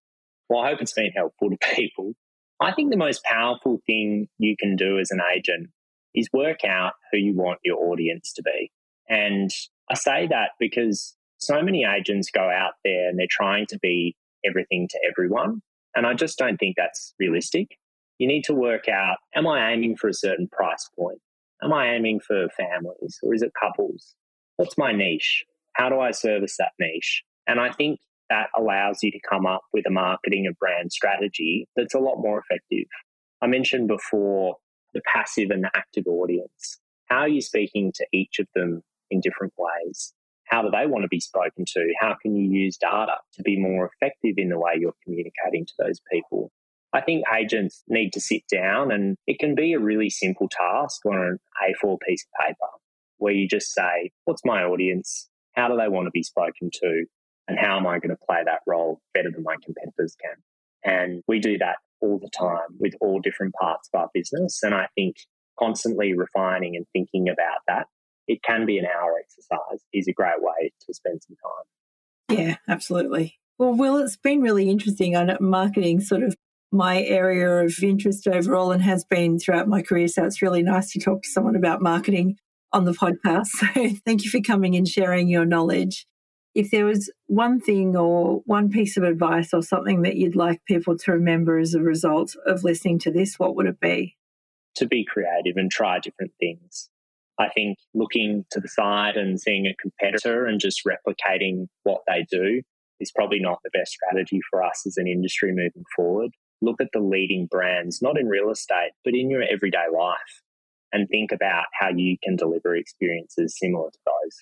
Well, 0.48 0.62
I 0.62 0.70
hope 0.70 0.82
it's 0.82 0.94
been 0.94 1.12
helpful 1.16 1.50
to 1.50 1.58
people. 1.76 2.14
I 2.62 2.72
think 2.72 2.92
the 2.92 2.98
most 2.98 3.24
powerful 3.24 3.82
thing 3.86 4.28
you 4.38 4.56
can 4.58 4.76
do 4.76 4.98
as 5.00 5.12
an 5.12 5.20
agent 5.36 5.70
is 6.14 6.30
work 6.32 6.64
out 6.64 6.94
who 7.12 7.18
you 7.18 7.36
want 7.36 7.60
your 7.64 7.78
audience 7.78 8.32
to 8.34 8.44
be. 8.44 8.72
And 9.10 9.52
I 9.90 9.96
say 9.96 10.28
that 10.28 10.52
because 10.60 11.16
so 11.38 11.62
many 11.62 11.84
agents 11.84 12.32
go 12.32 12.50
out 12.50 12.74
there 12.84 13.10
and 13.10 13.20
they're 13.20 13.28
trying 13.30 13.66
to 13.68 13.80
be 13.80 14.16
everything 14.46 14.88
to 14.90 15.00
everyone. 15.10 15.62
And 15.96 16.06
I 16.06 16.14
just 16.14 16.38
don't 16.38 16.58
think 16.58 16.76
that's 16.78 17.14
realistic. 17.20 17.78
You 18.20 18.28
need 18.28 18.44
to 18.46 18.54
work 18.54 18.88
out 18.88 19.18
am 19.36 19.48
I 19.48 19.72
aiming 19.72 19.98
for 19.98 20.08
a 20.08 20.14
certain 20.14 20.48
price 20.48 20.90
point? 20.98 21.20
Am 21.62 21.74
I 21.74 21.94
aiming 21.94 22.22
for 22.22 22.48
families 22.50 23.20
or 23.22 23.34
is 23.34 23.42
it 23.42 23.52
couples? 23.60 24.16
What's 24.58 24.78
my 24.78 24.94
niche? 24.94 25.44
How 25.74 25.90
do 25.90 26.00
I 26.00 26.12
service 26.12 26.56
that 26.58 26.72
niche? 26.80 27.24
And 27.48 27.60
I 27.60 27.72
think 27.72 28.00
that 28.30 28.48
allows 28.58 29.00
you 29.02 29.12
to 29.12 29.20
come 29.30 29.46
up 29.46 29.62
with 29.74 29.86
a 29.88 29.92
marketing 29.92 30.46
and 30.46 30.58
brand 30.58 30.92
strategy 30.92 31.68
that's 31.76 31.94
a 31.94 32.00
lot 32.00 32.18
more 32.18 32.40
effective. 32.40 32.88
I 33.42 33.48
mentioned 33.48 33.88
before 33.88 34.56
the 34.94 35.02
passive 35.14 35.50
and 35.50 35.64
the 35.64 35.72
active 35.76 36.06
audience. 36.08 36.80
How 37.06 37.20
are 37.20 37.30
you 37.30 37.42
speaking 37.42 37.92
to 37.96 38.06
each 38.14 38.40
of 38.40 38.48
them 38.56 38.82
in 39.12 39.22
different 39.22 39.54
ways? 39.58 40.14
how 40.46 40.62
do 40.62 40.70
they 40.70 40.86
want 40.86 41.04
to 41.04 41.10
be 41.10 41.20
spoken 41.20 41.66
to? 41.66 41.94
How 42.00 42.16
can 42.22 42.36
you 42.36 42.48
use 42.50 42.78
data 42.78 43.16
to 43.34 43.44
be 43.44 43.60
more 43.60 43.90
effective 43.94 44.36
in 44.38 44.50
the 44.50 44.60
way 44.60 44.74
you're 44.80 44.94
communicating 45.04 45.66
to 45.66 45.74
those 45.80 46.00
people? 46.12 46.52
I 46.94 47.02
think 47.02 47.26
agents 47.36 47.84
need 47.88 48.14
to 48.14 48.22
sit 48.22 48.44
down 48.52 48.92
and 48.92 49.18
it 49.28 49.40
can 49.40 49.56
be 49.56 49.74
a 49.74 49.80
really 49.80 50.10
simple 50.10 50.48
task 50.50 51.06
on 51.06 51.18
an 51.18 51.40
A4 51.62 51.98
piece 52.08 52.26
of 52.26 52.48
paper 52.48 52.70
where 53.18 53.34
you 53.34 53.48
just 53.48 53.74
say, 53.74 54.12
What's 54.26 54.46
my 54.46 54.64
audience? 54.64 55.30
How 55.56 55.68
do 55.68 55.78
they 55.78 55.90
want 55.90 56.08
to 56.08 56.12
be 56.12 56.24
spoken 56.24 56.70
to? 56.82 57.06
And 57.48 57.58
how 57.60 57.78
am 57.78 57.86
I 57.86 58.00
going 58.00 58.10
to 58.10 58.26
play 58.28 58.42
that 58.44 58.62
role 58.66 59.00
better 59.14 59.30
than 59.32 59.44
my 59.44 59.56
competitors 59.64 60.16
can? 60.22 60.42
And 60.84 61.24
we 61.28 61.40
do 61.40 61.58
that 61.60 61.78
all 62.02 62.20
the 62.20 62.30
time 62.38 62.78
with 62.80 62.94
all 63.02 63.20
different 63.20 63.54
parts 63.60 63.90
of 63.94 64.00
our 64.00 64.10
business. 64.14 64.60
And 64.64 64.74
I 64.74 64.88
think 64.96 65.16
constantly 65.60 66.14
refining 66.14 66.76
and 66.76 66.86
thinking 66.94 67.30
about 67.30 67.60
that, 67.68 67.88
it 68.28 68.42
can 68.44 68.66
be 68.66 68.78
an 68.78 68.86
hour 68.86 69.14
exercise, 69.20 69.84
is 69.94 70.08
a 70.08 70.14
great 70.14 70.42
way 70.42 70.72
to 70.86 70.94
spend 70.94 71.22
some 71.24 71.38
time. 71.44 72.38
Yeah, 72.38 72.58
absolutely. 72.68 73.40
Well, 73.58 73.74
Will, 73.74 73.98
it's 73.98 74.18
been 74.18 74.42
really 74.42 74.70
interesting. 74.70 75.16
I 75.16 75.24
know 75.24 75.38
marketing 75.40 76.02
sort 76.02 76.24
of 76.24 76.36
my 76.72 77.02
area 77.04 77.64
of 77.64 77.74
interest 77.82 78.28
overall 78.28 78.72
and 78.72 78.82
has 78.82 79.06
been 79.06 79.40
throughout 79.40 79.68
my 79.68 79.82
career. 79.82 80.08
So 80.08 80.26
it's 80.26 80.42
really 80.42 80.64
nice 80.64 80.92
to 80.92 81.00
talk 81.00 81.24
to 81.24 81.30
someone 81.30 81.56
about 81.56 81.82
marketing 81.82 82.38
on 82.74 82.86
the 82.86 82.92
podcast. 82.92 83.48
So 83.76 83.90
thank 84.06 84.24
you 84.24 84.30
for 84.30 84.42
coming 84.42 84.76
and 84.76 84.88
sharing 84.88 85.28
your 85.30 85.46
knowledge. 85.46 86.06
If 86.56 86.72
there 86.72 86.86
was 86.86 87.12
one 87.28 87.60
thing 87.60 87.98
or 87.98 88.42
one 88.46 88.70
piece 88.70 88.96
of 88.96 89.04
advice 89.04 89.54
or 89.54 89.62
something 89.62 90.04
that 90.04 90.16
you'd 90.16 90.38
like 90.38 90.64
people 90.66 90.98
to 91.00 91.12
remember 91.12 91.58
as 91.58 91.74
a 91.74 91.82
result 91.82 92.36
of 92.46 92.64
listening 92.64 92.98
to 93.00 93.12
this, 93.12 93.38
what 93.38 93.58
would 93.58 93.66
it 93.66 93.82
be? 93.82 94.16
To 94.78 94.88
be 94.88 95.04
creative 95.06 95.58
and 95.58 95.70
try 95.70 96.00
different 96.00 96.32
things. 96.40 96.90
I 97.38 97.50
think 97.50 97.78
looking 97.94 98.46
to 98.52 98.62
the 98.62 98.70
side 98.70 99.18
and 99.18 99.40
seeing 99.40 99.68
a 99.68 99.76
competitor 99.76 100.46
and 100.46 100.62
just 100.62 100.84
replicating 100.88 101.68
what 101.84 102.02
they 102.08 102.26
do 102.32 102.62
is 103.02 103.12
probably 103.12 103.42
not 103.42 103.60
the 103.64 103.78
best 103.78 103.92
strategy 103.92 104.40
for 104.50 104.64
us 104.64 104.84
as 104.88 104.96
an 104.96 105.08
industry 105.08 105.52
moving 105.52 105.84
forward. 105.94 106.32
Look 106.62 106.80
at 106.80 106.88
the 106.94 107.02
leading 107.02 107.48
brands, 107.48 108.02
not 108.02 108.18
in 108.18 108.28
real 108.28 108.50
estate, 108.50 108.92
but 109.04 109.14
in 109.14 109.30
your 109.30 109.44
everyday 109.44 109.88
life, 109.94 110.42
and 110.94 111.10
think 111.10 111.34
about 111.34 111.66
how 111.78 111.90
you 111.90 112.16
can 112.24 112.38
deliver 112.38 112.74
experiences 112.74 113.58
similar 113.60 113.90
to 113.92 114.00
those. 114.06 114.38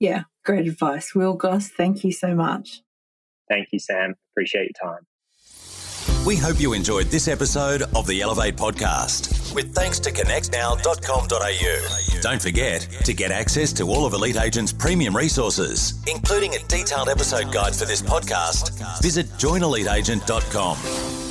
Yeah, 0.00 0.24
great 0.44 0.68
advice. 0.68 1.14
Will 1.14 1.36
Gosse, 1.36 1.68
thank 1.68 2.04
you 2.04 2.12
so 2.12 2.34
much. 2.34 2.82
Thank 3.48 3.68
you, 3.72 3.78
Sam. 3.78 4.14
Appreciate 4.32 4.70
your 4.82 4.90
time. 4.90 5.06
We 6.26 6.36
hope 6.36 6.60
you 6.60 6.72
enjoyed 6.72 7.06
this 7.06 7.28
episode 7.28 7.82
of 7.94 8.06
the 8.06 8.22
Elevate 8.22 8.56
podcast 8.56 9.54
with 9.54 9.74
thanks 9.74 10.00
to 10.00 10.10
connectnow.com.au. 10.10 12.20
Don't 12.22 12.40
forget 12.40 12.80
to 13.04 13.12
get 13.12 13.30
access 13.30 13.74
to 13.74 13.84
all 13.84 14.06
of 14.06 14.14
Elite 14.14 14.38
Agent's 14.38 14.72
premium 14.72 15.14
resources, 15.14 16.02
including 16.06 16.54
a 16.54 16.60
detailed 16.60 17.10
episode 17.10 17.52
guide 17.52 17.76
for 17.76 17.84
this 17.84 18.00
podcast. 18.00 19.02
Visit 19.02 19.26
joineliteagent.com. 19.32 21.23